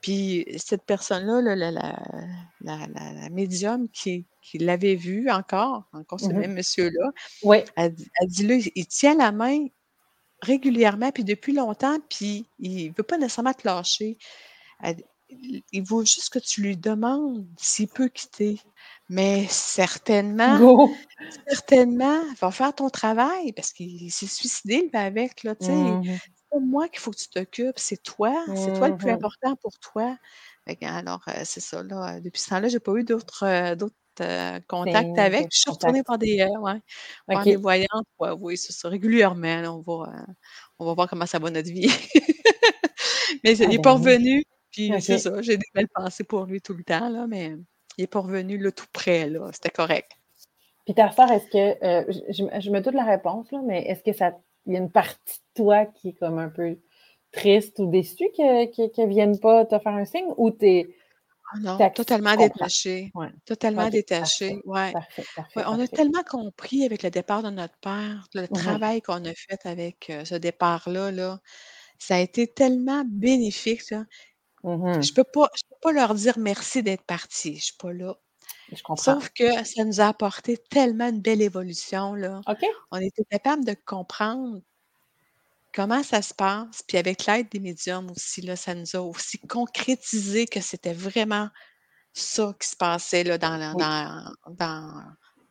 [0.01, 1.97] Puis cette personne-là, là, la la
[2.61, 6.43] la la médium qui qui l'avait vu encore, encore ce Mmh mh.
[6.43, 7.11] même monsieur-là,
[7.43, 7.75] Ouais.
[7.77, 9.67] elle dit elle dit: «Là, il tient la main
[10.43, 14.17] régulièrement, puis depuis longtemps, puis il veut pas nécessairement te lâcher».
[14.83, 14.97] Elle
[15.29, 18.59] «Il veut juste que tu lui demandes s'il peut quitter,
[19.09, 20.61] mais certainement,
[21.47, 25.99] certainement, va faire ton travail» parce qu'il s'est suicidé, avec, là, tu sais?
[25.99, 26.19] Mmh mh.
[26.35, 29.11] «C'est pas moi qu'il faut que tu t'occupes, c'est toi, c'est toi le Mmh plus
[29.19, 29.25] mh.
[29.25, 30.17] important pour toi».
[30.83, 35.17] Alors, heu, c'est ça, là, depuis ce temps-là, j'ai pas eu d'autres, d'autres, heu, contacts
[35.17, 35.47] Signe avec.
[35.53, 36.81] Je suis retournée voir des, ouais,
[37.31, 37.57] voir des OK.
[37.57, 40.13] voyantes, ouais, oui, c'est ça, régulièrement, là, on va,
[40.79, 41.89] on va voir comment ça va notre vie.
[43.45, 44.15] Mais c'est Ah il est ben pas oui.
[44.75, 47.55] Puis c'est ça, j'ai des belles pensées pour lui tout le temps, là, mais
[47.97, 50.11] il est pas revenu, là, tout près, là, c'était correct.
[50.85, 54.03] Puis ta sœur, est-ce que, heu, je je me doute la réponse, là, mais est-ce
[54.03, 54.33] que ça
[54.67, 56.79] il y a une partie de toi qui est comme un peu
[57.31, 60.95] triste ou déçue que que qu'elle vienne pas te faire un signe ou tu es
[61.53, 62.35] Ah non, totalement
[63.15, 63.29] Ouais.
[63.45, 64.93] totalement parfait, détachée, ouais.
[64.93, 69.01] parfait, Ouais, parfait, on a tellement compris avec le départ de notre père, le travail
[69.01, 71.41] qu'on a fait avec, heu, ce départ-là, là,
[71.99, 74.05] ça a été tellement bénéfique, là.
[74.65, 75.15] Mmh Je mh.
[75.15, 78.15] peux pas je peux pas leur dire merci d'être partis, je suis pas là.
[78.71, 79.17] Je comprends.
[79.17, 82.43] Sauf que ça nous a apporté tellement une belle évolution, là.
[82.91, 84.61] On était capable de comprendre
[85.73, 89.39] comment ça se passe, puis avec l'aide des médiums aussi, là, ça nous a aussi
[89.39, 91.49] concrétisé que c'était vraiment
[92.13, 93.75] ça qui se passait, là, dans la Oui.
[93.75, 95.03] dans dans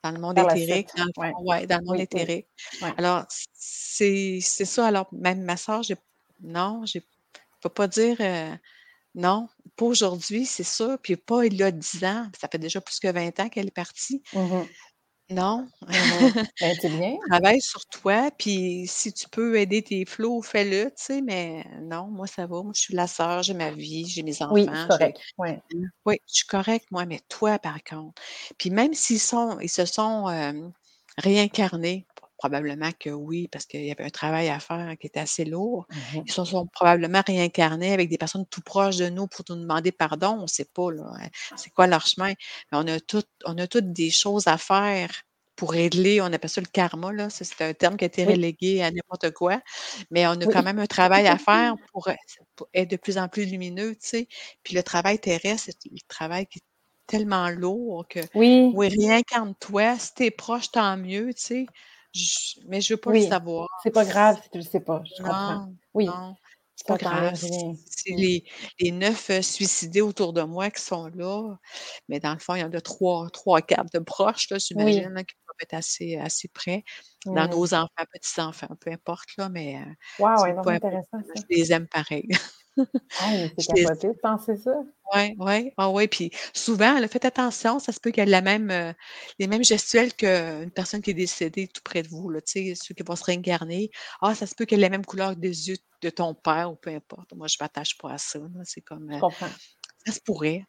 [0.04, 1.36] dans le monde éthérique, dans le Ouais.
[1.36, 2.48] fond, ouais, dans le monde Oui, éthérique.
[2.96, 5.96] Alors c'est c'est ça, alors même ma sœur, j'ai
[6.42, 7.00] non, je
[7.62, 8.58] peux pas dire, heu,
[9.14, 12.80] non, pas aujourd'hui, c'est sûr, puis pas il y a 10 ans, ça fait déjà
[12.80, 14.22] plus que 20 ans qu'elle est partie.
[14.32, 14.74] Mmh mh.
[15.30, 15.68] Non.
[16.60, 17.16] Ben, c'est bien.
[17.30, 22.08] Travaille sur toi, puis si tu peux aider tes flots, fais-le, tu sais, mais non,
[22.08, 22.62] moi, ça va.
[22.62, 25.20] Moi, je suis la sœur, j'ai ma vie, j'ai mes Oui, c'est enfants, j'ai correct.
[25.38, 25.62] Ouais.
[26.06, 28.22] oui, je suis correcte, moi, mais toi, par contre.
[28.58, 30.72] Puis même s'ils sont ils se sont, hem,
[31.18, 32.06] réincarnés,
[32.36, 35.86] probablement que oui, parce qu'il y avait un travail à faire qui était assez lourd.
[35.90, 36.22] Mmh mh.
[36.26, 39.92] Ils se sont probablement réincarnés avec des personnes tout proches de nous pour nous demander
[39.92, 42.32] pardon, on sait pas, hein, c'est quoi leur chemin.
[42.72, 45.10] Mais on a toutes on a toutes des choses à faire
[45.56, 48.82] pour régler, on appelle ça le karma, là, c'est un terme qui a été relégué
[48.82, 49.60] à n'importe quoi,
[50.10, 52.08] mais on a quand même un travail à faire pour,
[52.74, 54.28] être de plus en plus lumineux, tu sais?
[54.62, 56.62] Puis le travail terrestre, c'est le travail qui est
[57.06, 58.72] tellement lourd que Oui.
[58.74, 61.66] oui, réincarne-toi, si tu es proche, tant mieux, tu sais?
[62.68, 63.20] Mais je veux pas le Oui.
[63.20, 63.68] savoir.
[63.76, 65.60] C'est pas grave si tu le sais pas, je comprends.
[65.60, 66.36] Non, Oui, non,
[66.76, 67.32] c'est pas grave.
[67.86, 68.44] c'est les
[68.80, 71.56] les 9, heu, suicidés autour de moi qui sont là,
[72.08, 75.06] mais dans le fond, il y en a 3-3-4 de proches, là, Oui.
[75.06, 76.84] j'imagine, là, qui doivent être assez assez près,
[77.32, 81.34] dans nos enfants, petits-enfants, peu importe, là, mais heu, Wow, c'est ouais, importe, intéressant ça.
[81.36, 82.28] je les aime pareil.
[83.16, 84.72] Ah, mais c'est capoté de penser ça.
[85.12, 88.40] Ouais, ouais, ah ouais, puis souvent, là, faites attention, ça se peut qu'elle ait la
[88.40, 88.94] même, heu,
[89.38, 92.74] les mêmes gestuelles qu'une personne qui est décédée tout près de vous, là, tu sais,
[92.74, 93.90] ceux qui vont se réincarner.
[94.22, 96.76] Ah, ça se peut qu'elle ait la même couleur des yeux de ton père ou
[96.76, 97.32] peu importe.
[97.34, 99.54] Moi, je m'attache pas à ça, c'est comme, Je comprends.
[100.06, 100.64] ça se pourrait,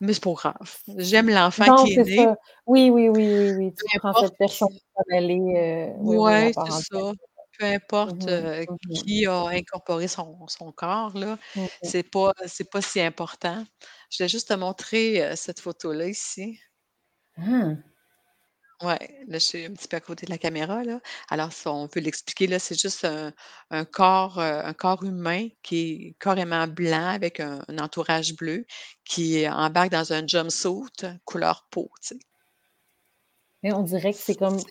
[0.00, 0.78] mais c'est pas grave.
[0.98, 2.28] J'aime l'enfant qui est c'est né.
[2.28, 2.36] ça.
[2.66, 4.68] Oui, oui, oui, oui, oui, tu prends cette personne
[5.10, 7.12] elle est, heu, oui, oui, Ouais, part c'est ça.
[7.58, 8.48] Peu importe, mh.
[8.92, 11.38] qui a incorporé son son corps, là,
[11.82, 13.64] c'est pas c'est pas si important.
[14.10, 16.58] Je voulais juste te montrer, heu, cette photo-là ici.
[17.38, 17.82] Mmh.
[18.82, 21.00] Ouais, là, je suis un petit peu à côté de la caméra, là.
[21.30, 23.32] Alors ça, on peut l'expliquer, là, c'est juste un
[23.70, 28.66] un corps, heu, un corps humain qui est carrément blanc avec un un entourage bleu,
[29.04, 30.82] qui embarque dans un jumpsuit
[31.24, 32.18] couleur peau, tu sais.
[33.66, 34.64] Mais on dirait que c'est comme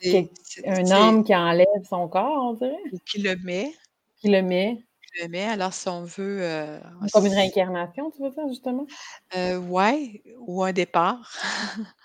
[0.66, 2.78] un âme qui enlève son corps, on dirait?
[2.92, 3.72] ou qui le met
[4.18, 4.78] Qui le met.
[5.14, 5.44] qui le met.
[5.46, 6.80] Alors si on veut, heu,
[7.12, 8.88] Comme une réincarnation, tu veux dire, justement?
[9.34, 11.32] heu, ouais, ou un départ.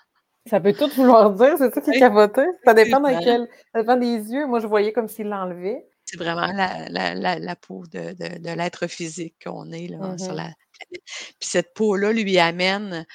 [0.45, 2.41] Ça peut tout vouloir dire, c'est ça qui est Oui, capoté.
[2.65, 4.45] Ça dépend dans quel ça dépend des yeux.
[4.47, 5.83] Moi, je voyais comme s'il l'enlevait.
[6.05, 10.15] C'est vraiment la la la la peau de de de l'être physique qu'on est, là,
[10.15, 11.03] Mmh sur la planète.
[11.39, 13.05] Puis cette peau-là lui amène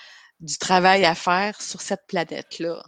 [0.41, 2.83] du travail à faire sur cette planète-là.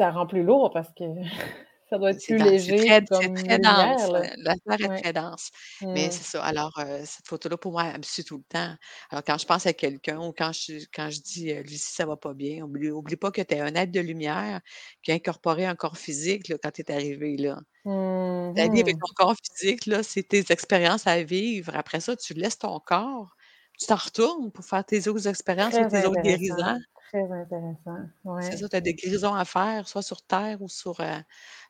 [0.00, 1.04] Ça rend plus lourd parce que
[1.90, 4.88] Ça doit être plus dans c'est léger très c'est comme très dense, la lumière est
[4.88, 5.02] Ouais.
[5.02, 5.50] très dense.
[5.92, 6.10] Mais Mmh.
[6.10, 8.74] c'est ça, alors, heu, cette photo-là, pour moi, elle me suit tout le temps.
[9.10, 12.06] Alors quand je pense à quelqu'un ou quand je quand je dis, heu: «Lucie, ça
[12.06, 14.60] va pas bien», oublie oublie pas que tu es un être de lumière
[15.02, 17.60] qui a incorporé un corps physique, là, quand tu es arrivé, là.
[17.84, 19.00] Mmh avec mh.
[19.00, 21.72] ton corps physique, là, c'est tes expériences à vivre.
[21.76, 23.30] Après ça, tu laisses ton corps,
[23.78, 26.78] tu t'en retournes pour faire tes autres expériences ou tes autres guérisons.
[27.10, 28.08] Très intéressant.
[28.38, 31.22] C'est ça, tu as des guérisons à faire, soit sur terre ou sur, heu,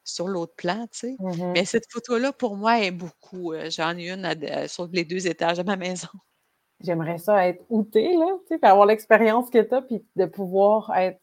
[0.04, 1.18] sur l'autre plan, tu sais.
[1.18, 4.34] Mmh Mais cette photo-là, pour moi, est beaucoup, heu, j'en ai une à
[4.64, 6.08] heu, sur les 2 étages de ma maison.
[6.80, 7.62] J'aimerais ça être
[7.98, 11.20] es, là, tu sais, puis avoir l'expérience que tu as, puis de pouvoir être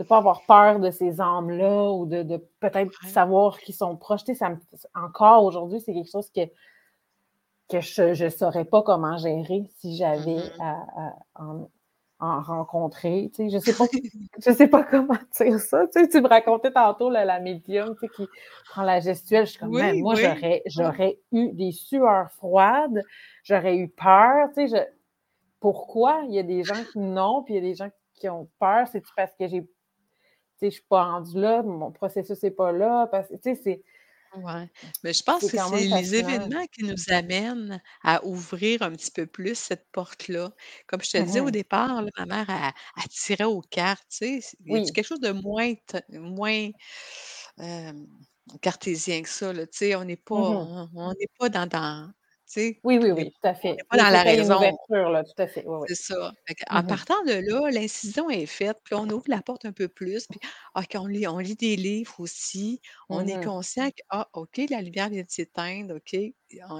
[0.00, 3.08] de pas avoir peur de ces âmes-là ou de de peut-être Ouais.
[3.08, 3.96] savoir qu'ils sont
[4.34, 4.56] sais, ça me
[4.94, 6.42] encore aujourd'hui, c'est quelque chose que
[7.68, 10.58] que je je saurais pas comment gérer si j'avais mh.
[10.58, 11.68] à à en
[12.22, 13.50] en rencontrer, tu sais.
[13.50, 13.86] Je sais pas
[14.46, 16.08] je sais pas comment dire ça, tu sais.
[16.08, 18.30] Tu me racontais tantôt, là, la médium, tu sais, qui
[18.68, 19.46] prend la gestuelle.
[19.46, 20.22] Je suis comme: «Man, Oui, moi, oui.
[20.22, 20.94] j'aurais Ouais.
[20.94, 23.04] j'aurais eu des sueurs froides,
[23.44, 24.82] j'aurais eu peur», tu sais, je
[25.60, 28.28] pourquoi il y a des gens qui non, puis il y a des gens qui
[28.28, 28.88] ont peur?
[28.88, 29.68] C'est-tu parce que j'ai tu
[30.58, 33.06] sais, je suis pas rendue là, mon processus est pas là?
[33.08, 33.82] Parce que, tu sais, c'est
[34.34, 34.70] Ouais,
[35.02, 36.14] mais je pense c'est que quand c'est même les fascinant.
[36.14, 40.54] événements qui nous amènent à ouvrir un petit peu plus cette porte-là.
[40.86, 41.52] Comme je te Mmh disais au mh.
[41.52, 44.80] départ, là, ma mère, elle elle tirait aux cartes, tu sais, c il y a
[44.80, 44.92] du Oui.
[44.92, 46.70] quelque chose de moins t moins,
[48.62, 50.72] cartésien que ça, là, tu sais, on n'est pas Mmh mh.
[50.72, 52.12] on on n'est pas dans dans
[52.84, 53.84] Oui, oui, oui, tout à fait.
[53.90, 54.72] pas dans la raison.
[55.10, 55.88] là, tout à fait, oui, oui.
[55.88, 56.32] C'est ça.
[56.46, 59.88] Fait Mmh partant de là, l'incision est faite, puis on ouvre la porte un peu
[59.88, 60.38] plus, puis
[60.76, 62.80] OK, on lit on lit des livres aussi.
[63.08, 63.52] On Mmh est mh.
[63.52, 66.24] conscient que: «Ah, OK, la lumière vient de s'éteindre, OK, ah,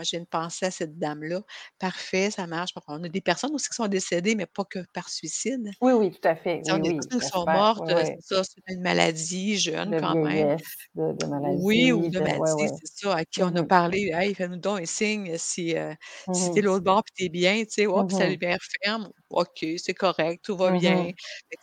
[0.02, 1.42] j'ai une pensée à cette dame-là.
[1.78, 2.72] Parfait, ça marche».
[2.88, 5.72] On a des personnes aussi qui sont décédées, mais pas que par suicide.
[5.80, 6.62] Oui, oui, tout à fait.
[6.70, 9.94] on a des oui, personnes qui sont mortes, Oui, c'est ça, à une maladie, jeunes
[9.94, 10.48] De quand même.
[10.94, 13.68] de de Oui, ou maladie, de maladie, c'est ça, à qui Mmh on a mh.
[13.68, 15.94] parlé: «Hey, fais-nous donc un signe si, heu,
[16.26, 16.68] Mmh si tu es de mh.
[16.68, 17.86] l'autre bord puis tu es bien», tu sais.
[17.94, 18.30] Mmh Hop, sa mh.
[18.30, 19.10] lumière ferme.
[19.30, 21.12] OK, c'est correct, tout va Mmh bien.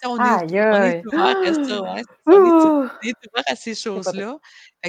[0.05, 0.37] on est
[0.71, 1.03] on aïe!
[1.11, 1.81] ouvert à ça,
[2.43, 2.69] c'est ça,
[3.03, 4.39] on est ouvert à ces choses-là.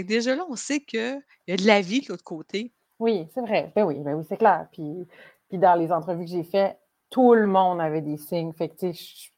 [0.04, 2.72] Déjà là, on sait qu'il y a de la vie de l'autre côté.
[3.00, 3.72] Oui, c'est vrai.
[3.74, 4.68] Ben oui, ben oui, c'est clair.
[4.72, 5.06] Puis
[5.48, 6.78] puis dans les entrevues que j'ai fait,
[7.10, 8.52] tout le monde avait des signes.
[8.52, 9.30] Fait que, tu sais,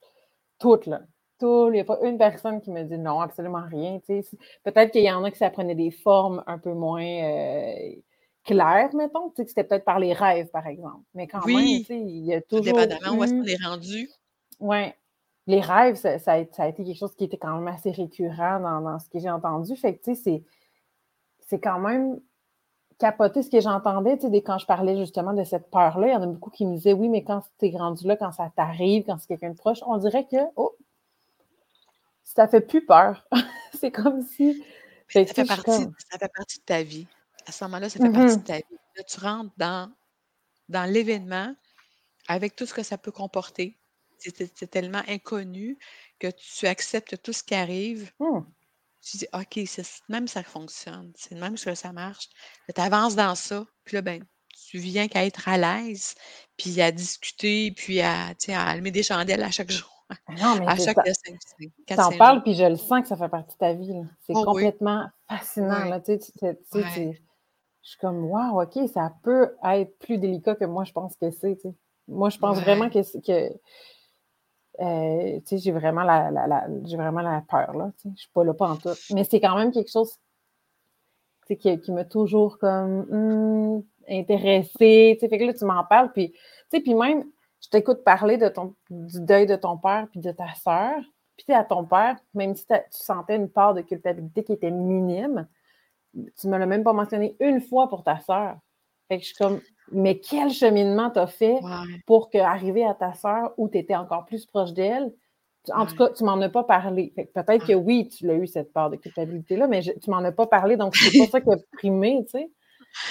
[0.59, 1.03] toutes, là.
[1.41, 4.39] Tout, il y a pas une personne qui me dit: «Non, absolument rien», tu sais.
[4.65, 8.03] Peut-être qu'il y en a que ça prenait des formes un peu moins, heu,
[8.45, 11.05] claires, mettons, tu sais, que c'était peut-être par les rêves, par exemple.
[11.15, 13.45] Mais quand même, tu Oui, sais, il y a tout toujours dépendamment où est-ce qu'on
[13.45, 14.09] eu est rendu.
[14.61, 14.97] ouais,
[15.47, 17.91] les rêves, ça ça a ça a été quelque chose qui était quand même assez
[17.91, 19.75] récurrent dans dans ce que j'ai entendu.
[19.77, 20.45] Fait que, tu sais, c'est
[21.41, 22.21] c'est quand même
[22.99, 26.13] capoté ce que j'entendais, tu sais, dès quand je parlais justement de cette peur-là, il
[26.13, 28.33] y en a beaucoup qui me disaient: «Oui, mais quand tu es rendu là, quand
[28.33, 30.75] ça t'arrive, quand c'est quelqu'un de proche, on dirait que, oh,
[32.23, 33.27] ça fait plus peur».
[33.75, 34.63] C'est comme si
[35.09, 37.07] que, ça fait partie comme ça fait partie de ta vie.
[37.47, 38.79] À ce moment-là, ça fait mmh partie de ta vie.
[38.97, 39.91] Là, tu rentres dans
[40.69, 41.53] dans l'événement
[42.29, 43.77] avec tout ce que ça peut comporter.
[44.19, 45.79] C'est tellement inconnu
[46.21, 48.13] que tu acceptes tout ce qui arrive.
[48.21, 48.41] Mmh.
[49.03, 52.29] Tu dis: «OK, c'est même ça fonctionne, c'est de même que ça marche».
[52.75, 54.25] Tu avances dans ça, puis là, ben,
[54.71, 56.15] tu viens qu'à être à l'aise,
[56.57, 60.77] puis à discuter, puis à, à allumer des chandelles à chaque jour, non, mais à
[60.77, 62.19] chaque, ça heu, 5 5 tu en 4-5 jours.
[62.19, 63.93] parles, puis je le sens que ça fait partie de ta vie.
[64.27, 67.21] C'est Oh oui, complètement fascinant, oui, là, tu sais, tu ouais,
[67.83, 71.31] je suis comme: «Waouh, OK, ça peut être plus délicat que moi je pense que
[71.31, 71.59] c'est».
[72.09, 73.55] Moi, je pense vraiment que que
[74.83, 78.99] Sais, j'ai vraiment la j'ai vraiment la peur, là, je suis pas là pantoute.
[79.15, 80.17] Mais c'est quand même quelque chose,
[81.47, 86.35] qui qui m'a toujours comme, mmh, intéressée, fait que là, tu m'en parles, puis
[86.71, 87.25] puis même,
[87.63, 91.01] je t'écoute parler de ton du deuil de ton père puis de ta sœur,
[91.37, 94.71] puis à ton père, même si tu tu sentais une part de culpabilité qui était
[94.71, 95.47] minime,
[96.41, 98.57] tu me l'as même pas mentionné une fois pour ta sœur.
[99.09, 99.61] Fait que je suis comme,
[99.91, 103.97] mais quel cheminement tu as fait ouais, pour qu'arriver à ta sœur où tu étais
[103.97, 105.13] encore plus proche d'elle?
[105.73, 107.13] En tout cas, tu m'en as pas parlé.
[107.13, 110.19] Que peut-être que oui, tu l'as eu cette part de culpabilité-là, mais je tu m'en
[110.19, 112.51] as pas parlé, donc c'est pas ça qui a primé, tu sais?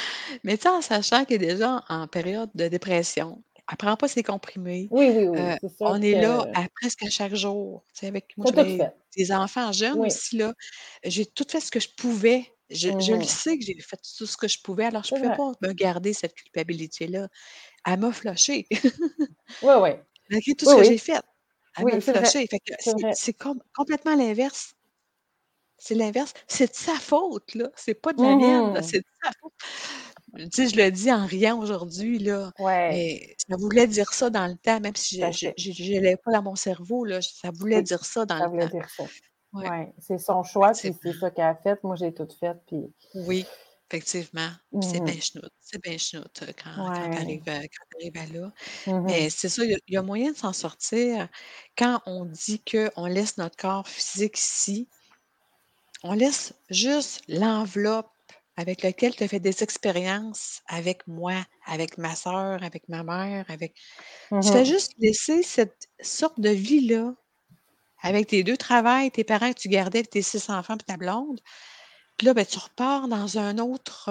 [0.43, 4.07] Mais tu sais, en sachant qu'il est déjà en période de dépression, elle prend pas
[4.07, 7.83] ses comprimés, Oui, oui, oui, sûr on est là que à presque à chaque jour.
[7.93, 8.47] Tu sais, avec moi,
[9.17, 10.07] des enfants jeunes Oui.
[10.07, 10.53] aussi là,
[11.03, 12.45] j'ai tout fait ce que je pouvais.
[12.71, 15.19] Je je le sais que j'ai fait tout ce que je pouvais, alors je C'est
[15.19, 15.37] pouvais vrai.
[15.37, 17.27] pas me garder cette culpabilité-là.
[17.85, 18.67] Elle m'a flushée.
[19.61, 19.89] Oui, oui.
[20.29, 21.19] Malgré tout ce Oui, que j'ai fait,
[21.77, 22.01] elle Oui, le
[23.13, 24.73] c'est com complètement l'inverse.
[25.77, 26.33] C'est l'inverse.
[26.47, 27.69] C'est de sa faute, là.
[27.75, 29.53] C'est pas de la mienne, Mmh c'est de sa faute.
[30.37, 34.29] Tu sais, je le dis en riant aujourd'hui, là, Ouais, mais ça voulait dire ça
[34.29, 35.17] dans le temps, même si
[35.57, 38.67] je l'ai pas dans mon cerveau, là, ça voulait dire ça dans ça le voulait
[38.67, 38.69] temps.
[38.69, 39.05] dire ça.
[39.53, 39.71] Ouais.
[39.71, 41.83] Ouais, c'est son choix, puis c'est ça qu'elle a fait.
[41.83, 43.51] Moi, j'ai tout fait, puis Oui,
[43.89, 44.49] effectivement.
[44.79, 47.19] Puis c'est bien Mmh chenoute, c'est bien chenoute, quand Ouais.
[47.19, 48.53] arrives, heu, quand tu arrives à là.
[48.85, 51.29] Mmh Mais c'est ça, il y a il y a moyen de s'en sortir
[51.77, 54.89] quand on dit qu'on laisse notre corps physique ici,
[56.03, 58.11] on laisse juste l'enveloppe
[58.57, 63.45] avec lequel tu as fait des expériences avec moi, avec ma sœur, avec ma mère,
[63.49, 63.77] avec
[64.41, 67.15] tu fais Mmh juste laisser cette sorte de vie-là
[68.01, 71.39] avec tes 2 travails, tes parents que tu gardais, tes 6 enfants, puis ta blonde.
[72.17, 74.09] Puis là, ben, tu repars dans un autre,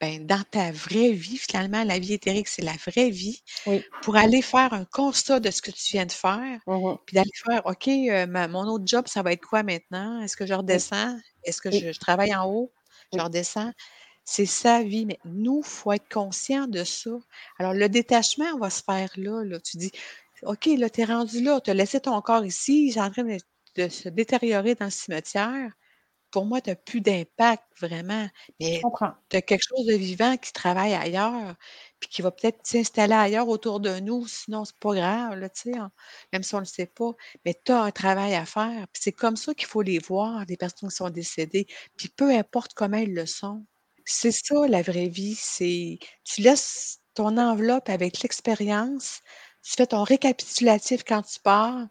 [0.00, 3.84] ben, dans ta vraie vie, finalement, la vie éthérique, c'est la vraie vie, Oui.
[4.02, 7.30] pour aller faire un constat de ce que tu viens de faire, Mmh puis d'aller
[7.46, 7.88] faire: «OK,
[8.28, 10.20] ma mon autre job, ça va être quoi maintenant?
[10.22, 11.18] Est-ce que je redescends?
[11.44, 12.72] Est-ce que oui, je je travaille en haut?
[13.12, 13.24] Je oui.
[13.24, 13.72] redescends?»
[14.26, 17.10] C'est sa vie, mais nous, il faut être conscient de ça.
[17.58, 19.60] Alors le détachement va se faire là, là.
[19.60, 19.92] Tu dis:
[20.44, 23.10] «OK, là, tu es rendu là, tu as laissé ton corps ici, il est en
[23.10, 23.38] train de
[23.76, 25.72] de se détériorer dans le cimetière.
[26.30, 28.28] Pour moi, tu as plus d'impact vraiment,
[28.60, 29.14] mais comprends.
[29.30, 31.54] tu as quelque chose de vivant qui travaille ailleurs,
[32.00, 35.90] puis qui va peut-être s'installer ailleurs autour de nous, sinon c'est pas grave, là, on
[36.32, 37.12] même si on le sait pas,
[37.44, 40.44] mais tu as un travail à faire, puis c'est comme ça qu'il faut les voir,
[40.48, 41.66] les personnes qui sont décédées,
[41.96, 43.64] puis peu importe comment elles le sont.
[44.04, 49.20] C'est ça la vraie vie, c'est tu laisses ton enveloppe avec l'expérience,
[49.64, 51.88] tu fais ton récapitulatif quand tu pars,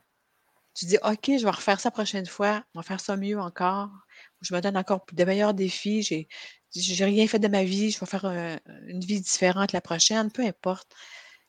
[0.75, 3.39] tu dis: «OK, je vais refaire ça la prochaine fois, on va faire ça mieux
[3.39, 3.89] encore,
[4.41, 6.27] je me donne encore de meilleurs défis, j'ai
[6.75, 8.25] j'ai rien fait de ma vie, je vais faire,
[8.87, 10.93] une vie différente la prochaine», peu importe.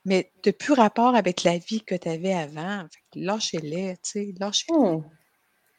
[0.06, 4.34] Mais tu as plus rapport avec la vie que tu avais avant, lâchez-les, tu sais,
[4.40, 5.02] lâchez-les, Mmh.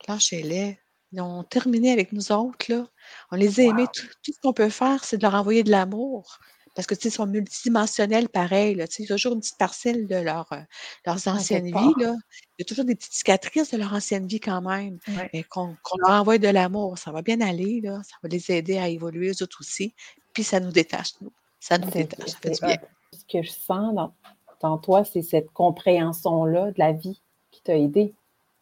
[0.07, 0.79] lâchez-les.
[1.11, 2.87] Ils ont terminé avec nous autres, là.
[3.31, 6.39] On les a aimés, tout ce qu'on peut faire, c'est de leur envoyer de l'amour
[6.75, 9.33] parce que, tu sais, ils sont multidimensionnels pareil, là, tu sais, il y a toujours
[9.33, 10.57] une petite parcelle de leur, heu,
[11.05, 12.13] leurs quelque anciennes vies, là.
[12.57, 15.29] Il y a toujours des petites cicatrices de leur ancienne vie quand même, Ouais.
[15.33, 18.77] mais qu'on leur envoie de l'amour, ça va bien aller, là, ça va les aider
[18.77, 19.95] à évoluer eux autres aussi,
[20.33, 21.31] puis ça nous détache, nous.
[21.59, 22.77] Ça nous détache, ça fait du bien.
[23.13, 24.13] Ce que je sens dans
[24.61, 27.21] dans toi, c'est cette compréhension-là de la vie
[27.51, 28.13] qui t'a aidé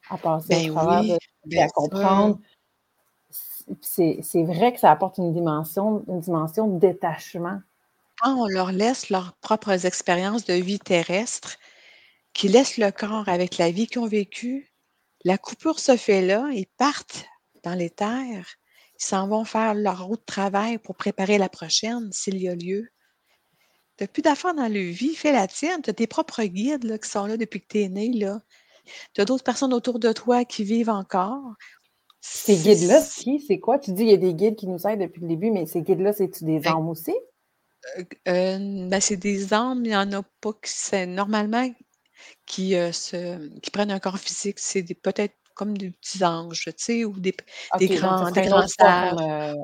[0.10, 1.74] à passer au Ben travers de oui, à sûr.
[1.74, 2.40] comprendre.
[3.82, 7.62] C'est vrai que ça apporte une dimension une dimension de détachement.
[8.26, 11.58] On leur laisse leurs propres expériences de vie terrestre,
[12.34, 14.74] qu'ils laissent le corps avec la vie qu'ils ont vécue,
[15.26, 17.26] la coupure se fait là, ils partent
[17.64, 18.56] dans les terres,
[19.00, 22.56] ils s'en vont faire leur route de travail pour préparer la prochaine, s'il y a
[22.56, 22.90] lieu.
[23.98, 26.98] Tu plus d'affaires dans le vie, fais la tienne, tu as tes propres guides, là,
[26.98, 28.12] qui sont là depuis que tu es né.
[29.14, 31.54] Tu as d'autres personnes autour de toi qui vivent encore.
[32.20, 33.40] Ces guides-là, c'est qui?
[33.40, 33.80] C'est quoi?
[33.80, 35.82] Tu dis il y a des guides qui nous aident depuis le début, mais ces
[35.82, 37.14] guides-là, c'est-tu des ben, âmes aussi?
[37.98, 41.70] Heu, heu, ben, c'est des âmes, il y en a pas qui c'est normalement
[42.48, 46.74] qui, heu, se qui prennent un corps physique, c'est peut-être comme des petits anges, tu
[46.78, 47.36] sais, ou des
[47.78, 49.20] des grands des grands forme, sages.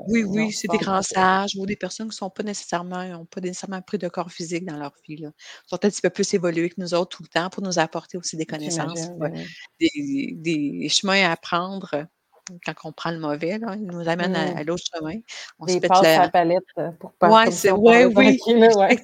[0.06, 3.40] Oui, oui, c'est des grands sages ou des personnes qui sont pas nécessairement ont pas
[3.42, 5.30] nécessairement pris de corps physique dans leur vie, là.
[5.66, 7.78] Ils sont un petit peu plus évolués que nous autres tout le temps pour nous
[7.80, 9.10] apporter aussi des connaissances,
[9.80, 12.06] des des chemins à prendre, heu,
[12.64, 13.74] quand on prend le mauvais, là.
[13.76, 14.58] Ils nous amènent à Mmh.
[14.58, 15.16] à l'autre chemin.
[15.58, 17.72] On se Des pète passes à la la palette, heu, pour pas ouais, si c'est
[17.72, 18.98] on ouais, oui, ouais.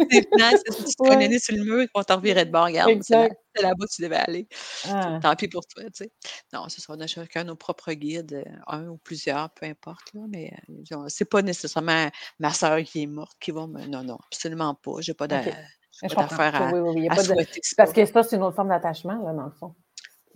[0.65, 0.89] c'est ça.
[1.05, 1.29] Tu Ouais.
[1.29, 2.65] nez sur le mur, ils vont te revirer de bord.
[2.67, 3.29] «Regarde, c'est là
[3.63, 4.49] là-bas que tu devais aller.
[4.85, 5.21] Ah.
[5.23, 6.13] Tant pis pour toi», tu sais?
[6.53, 10.13] Non, c'est ça, on a chacun nos propres guides, heu, un ou plusieurs, peu importe,
[10.15, 14.05] là, mais disons, c'est pas nécessairement ma sœur qui est morte qui va me non,
[14.05, 15.01] non, absolument pas.
[15.01, 18.43] J'ai pas d'affaire à oui, oui, oui, il à souhaiter parce que ça, c'est une
[18.43, 19.75] autre forme d'attachement, là, dans le fond.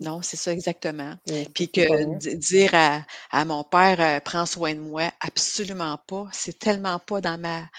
[0.01, 1.15] Non, c'est ça, exactement.
[1.53, 1.81] Puis que
[2.37, 6.27] dire à à mon père, heu: «Prends soin de moi», absolument pas.
[6.33, 7.69] C'est tellement pas dans ma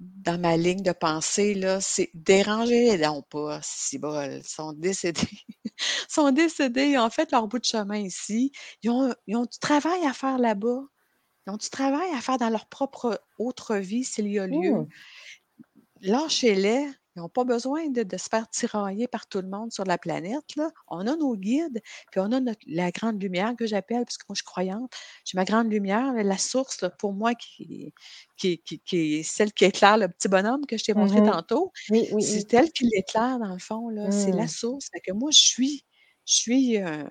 [0.00, 1.80] dans ma ligne de pensée, là.
[1.82, 4.40] C'est dérangez-les donc pas, cibole.
[4.44, 5.20] Ils sont décédés.
[6.10, 8.52] Ils sont décédés, ils ont fait leur bout de chemin ici.
[8.82, 10.82] Ils ont ils ont du travail à faire là-bas.
[11.46, 14.82] Ils ont du travail à faire dans leur propre autre vie, s'il y a lieu.
[14.82, 14.86] Mmh.
[16.02, 16.88] Lâchez-les.
[17.20, 19.98] Ils ont pas besoin de de se faire tirailler par tout le monde sur la
[19.98, 20.70] planète, là.
[20.88, 24.24] On a nos guides, puis on a notre la grande lumière que j'appelle, parce que
[24.28, 24.92] moi je suis croyante.
[25.26, 27.92] J'ai ma grande lumière, là, la source, là, pour moi qui
[28.36, 31.22] qui qui qui est celle qui éclaire le petit bonhomme que je t'ai Mmh montré
[31.22, 31.72] tantôt.
[31.88, 32.42] Oui, oui, oui.
[32.42, 34.54] C'est elle qui l'éclaire dans le fond, là, c'est la Mmh.
[34.60, 34.88] source.
[34.92, 35.84] Fait que moi je suis
[36.26, 37.06] je suis, heu,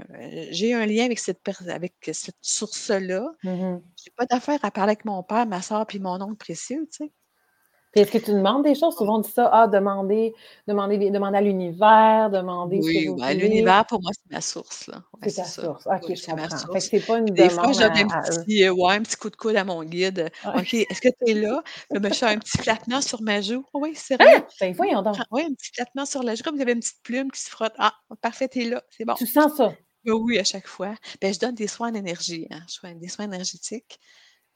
[0.51, 3.25] j'ai un lien avec cette avec cette source-là.
[3.43, 3.89] Mmh mh.
[3.97, 7.05] J'ai pas d'affaire à parler avec mon père, ma sœur puis mon oncle précieux, tu
[7.05, 7.13] sais?
[7.93, 8.95] Puis est-ce que tu demandes des choses?
[8.95, 10.33] Souvent on dit ça: «Ah, demandez
[10.67, 12.29] demandez des demandez à l'univers,
[12.83, 13.37] ce que Oui, ben, voulez».
[13.37, 15.03] l'univers pour moi, c'est ma source, là.
[15.13, 15.63] Ouais, C'est c'est ta ça.
[15.63, 15.87] source.
[15.87, 16.67] OK, Oui, je c'est ma comprends.
[16.71, 16.89] Fait que source.
[16.89, 19.35] c'est pas une des fois, je donne un petit, heu, ouais, un petit coup de
[19.37, 20.31] coude à mon guide.
[20.43, 20.61] Ouais.
[20.61, 21.63] «OK, est-ce que tu es là?»
[21.93, 23.65] Je fais un petit flattement sur ma joue.
[23.73, 24.47] «Oui, sérieux?» Hein?
[24.59, 25.19] Ben voyons donc.
[25.19, 27.31] Prends ouais, un petit flattement sur la joue, comme il y avait une petite plume
[27.31, 27.73] qui se frotte.
[27.79, 29.15] «Ah, parfait, tu es là, c'est bon».
[29.15, 29.79] Tu sens ça?
[30.05, 30.95] Oui, oui, à chaque fois.
[31.21, 33.99] Ben, je donne des soins d'énergie, hein, je fais des soins énergétiques OK,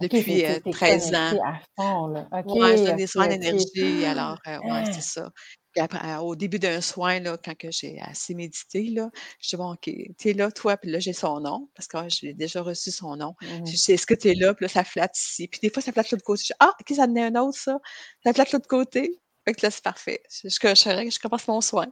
[0.10, 1.34] depuis, que heu, tu es 13 ans.
[1.34, 2.28] connectée à fond, là.
[2.32, 3.30] OK, Ouais, je donne des OK, soins OK.
[3.30, 5.02] d'énergie, alors, ouais, c'est Hein!
[5.02, 5.32] ça.
[5.80, 9.10] Après, au début d'un soin, là, quand j'ai assez médité, là,
[9.42, 9.90] je dis: «Bon, OK,
[10.20, 13.16] tu es là, toi», puis là, j'ai son nom, parce que, j'ai déjà reçu son
[13.16, 13.34] nom.
[13.42, 15.48] Mmh Je dis: «Est-ce que tu es là?» Puis là, ça flatte ici.
[15.48, 16.42] Puis des fois, ça flatte l'autre côté.
[16.44, 16.74] Je dis: «Ah!
[16.80, 17.80] OK, ça est un autre ça.
[18.24, 19.20] Ça flatte l'autre côté».
[19.46, 20.22] Fait que là, c'est parfait.
[20.32, 21.88] Je je je je commence mon soin.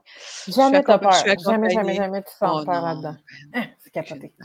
[0.48, 1.40] Jamais tu as accompa je suis peur.
[1.54, 3.16] Jamais, jamais, jamais tu sens Oh peur là-dedans.
[3.16, 3.68] ben Hein!
[3.80, 4.36] C'est capoté.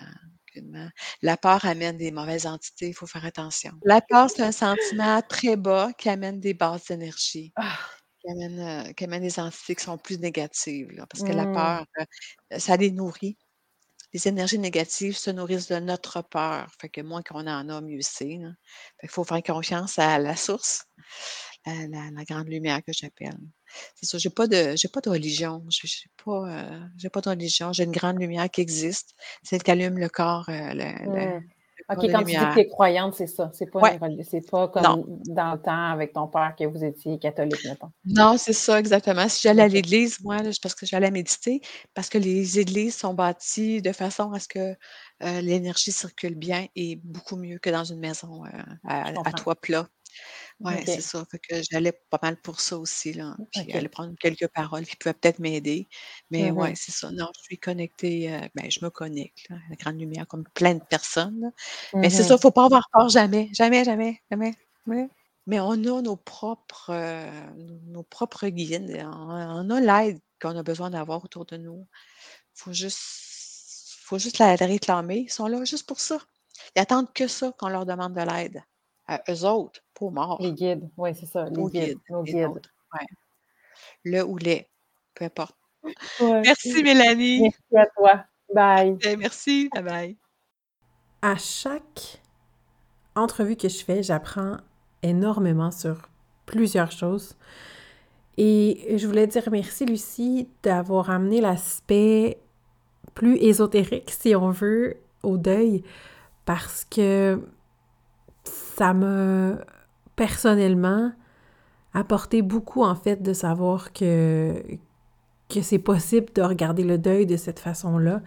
[1.23, 3.73] La peur amène des mauvaises entités, il faut faire attention.
[3.83, 7.97] La peur, c'est un sentiment très bas qui amène des basses d'énergie, Ah!
[8.21, 11.47] qui amène, heu, qui amène des entités qui sont plus négatives, là, parce que la
[11.47, 11.47] Mmh.
[11.47, 13.39] peur, heu, ça les nourrit.
[14.15, 16.69] Les énergies négatives se nourrissent de notre peur.
[16.81, 18.39] Fait que moins qu'on en a, mieux c'est,
[19.01, 20.85] qu'il faut faire confiance à la source,
[21.67, 23.39] la la grande lumière que j'appelle.
[23.97, 25.65] C'est ça, j'ai pas de pas de religion.
[25.71, 27.73] J'ai j'ai pas, j'ai pas de religion.
[27.73, 31.39] J'ai une grande lumière qui existe, celle qui allume le corps, heu, le Mmh.
[31.39, 31.39] le
[31.89, 33.97] OK, quand tu dis que tu es croyante, c'est ça, c'est pas Ouais.
[34.23, 34.97] c'est pas Non.
[34.97, 37.93] comme dans le temps avec ton père que vous étiez catholique, mettons.
[38.05, 39.29] Non, c'est ça, exactement.
[39.29, 41.61] Si j'allais à l'église, moi, là, parce que j'allais méditer,
[41.93, 44.73] parce que les églises sont bâties de façon à ce que,
[45.23, 48.45] heu, l'énergie circule bien et beaucoup mieux que dans une maison,
[49.05, 49.89] Je à à toit plat.
[50.61, 51.23] Ouais, c'est ça.
[51.31, 54.97] Fait que j'allais pas mal pour ça aussi, là, puis aller prendre quelques paroles qui
[54.97, 55.87] pouvaient peut-être m'aider.
[56.31, 56.77] Mais Mmh ouais, mh.
[56.77, 57.11] c'est ça.
[57.13, 60.45] Non, je suis connectée, heu, ben, je me connecte, là, à la grande lumière comme
[60.55, 61.51] plein de personnes, là.
[62.03, 62.43] Mais c'est ça, il mh.
[62.43, 64.55] faut pas avoir peur jamais, jamais, jamais, jamais.
[64.87, 65.09] Ouais.
[65.47, 67.31] Mais on a nos propres, heu,
[67.87, 71.87] nos propres guides on on a l'aide qu'on a besoin d'avoir autour de nous.
[72.55, 73.01] Faut juste
[74.03, 75.21] faut juste la la réclamer.
[75.21, 76.19] Ils sont là juste pour ça.
[76.77, 78.63] Ils attendent que ça, qu'on leur demande de l'aide.
[79.09, 79.81] À eux autres,
[80.41, 82.49] Les guides, ouais, c'est ça, les guides, guides, nos guides.
[82.49, 83.07] Ouais.
[84.05, 84.69] Le ou les,
[85.15, 85.57] peu importe.
[86.21, 86.43] Ouais.
[86.43, 87.41] Merci Mélanie.
[87.43, 88.25] Merci à toi.
[88.55, 88.93] Bye.
[88.95, 89.69] Beh, merci.
[89.75, 90.17] Bye bye.
[91.23, 92.21] À chaque
[93.15, 94.59] entrevue que je fais, j'apprends
[95.03, 96.03] énormément sur
[96.45, 97.37] plusieurs choses.
[98.37, 102.39] Et je voulais dire merci, Lucie, d'avoir amené l'aspect
[103.15, 105.83] plus ésotérique, si on veut, au deuil,
[106.45, 107.41] parce que
[108.45, 109.57] ça m'a
[110.17, 111.13] personnellement
[111.95, 114.63] apporté beaucoup, en fait, de savoir que
[115.49, 118.21] que c'est possible de regarder le deuil de cette façon-là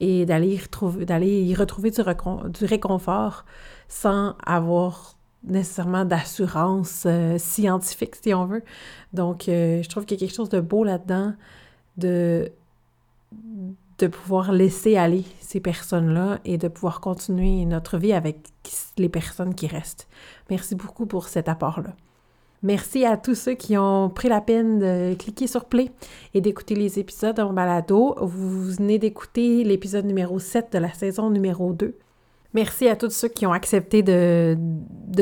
[0.00, 3.46] et d'aller y retrouver d'aller y retrouver du recon du réconfort
[3.88, 8.62] sans avoir nécessairement d'assurance, heu, scientifique, si on veut.
[9.14, 11.34] Donc heu, je trouve qu'il y a quelque chose de beau là-dedans,
[11.96, 12.52] de
[13.98, 18.36] de pouvoir laisser aller ces personnes-là et de pouvoir continuer notre vie avec
[18.98, 20.06] les personnes qui restent.
[20.50, 21.94] Merci beaucoup pour cet apport-là.
[22.62, 25.90] Merci à tous ceux qui ont pris la peine de cliquer sur play
[26.34, 28.16] et d'écouter les épisodes de mon balado.
[28.20, 31.94] Vous venez d'écouter l'épisode numéro 7 de la saison numéro 2.
[32.54, 34.56] Merci à tous ceux qui ont accepté de,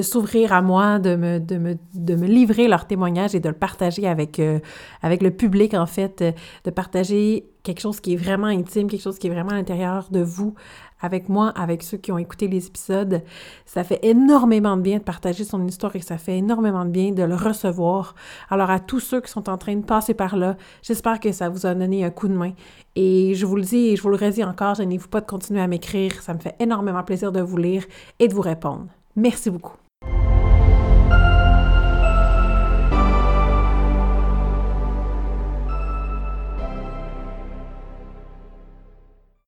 [0.02, 4.60] s'ouvrir à moi, de me, livrer leur témoignage et de le partager avec, euh,
[5.02, 6.22] avec le public, en fait,
[6.64, 10.06] de partager quelque chose qui est vraiment intime, quelque chose qui est vraiment à l'intérieur
[10.12, 10.54] de vous,
[11.00, 13.22] avec moi, avec ceux qui ont écouté les épisodes.
[13.66, 17.12] Ça fait énormément de bien de partager son histoire et ça fait énormément de bien
[17.12, 18.14] de le recevoir.
[18.50, 21.48] Alors à tous ceux qui sont en train de passer par là, j'espère que ça
[21.48, 22.52] vous a donné un coup de main.
[22.96, 25.20] Et je vous le dis et je vous le redis encore, je n'ai vous pas
[25.20, 26.22] de continuer à m'écrire.
[26.22, 27.84] Ça me fait énormément plaisir de vous lire
[28.18, 28.86] et de vous répondre.
[29.16, 29.76] Merci beaucoup.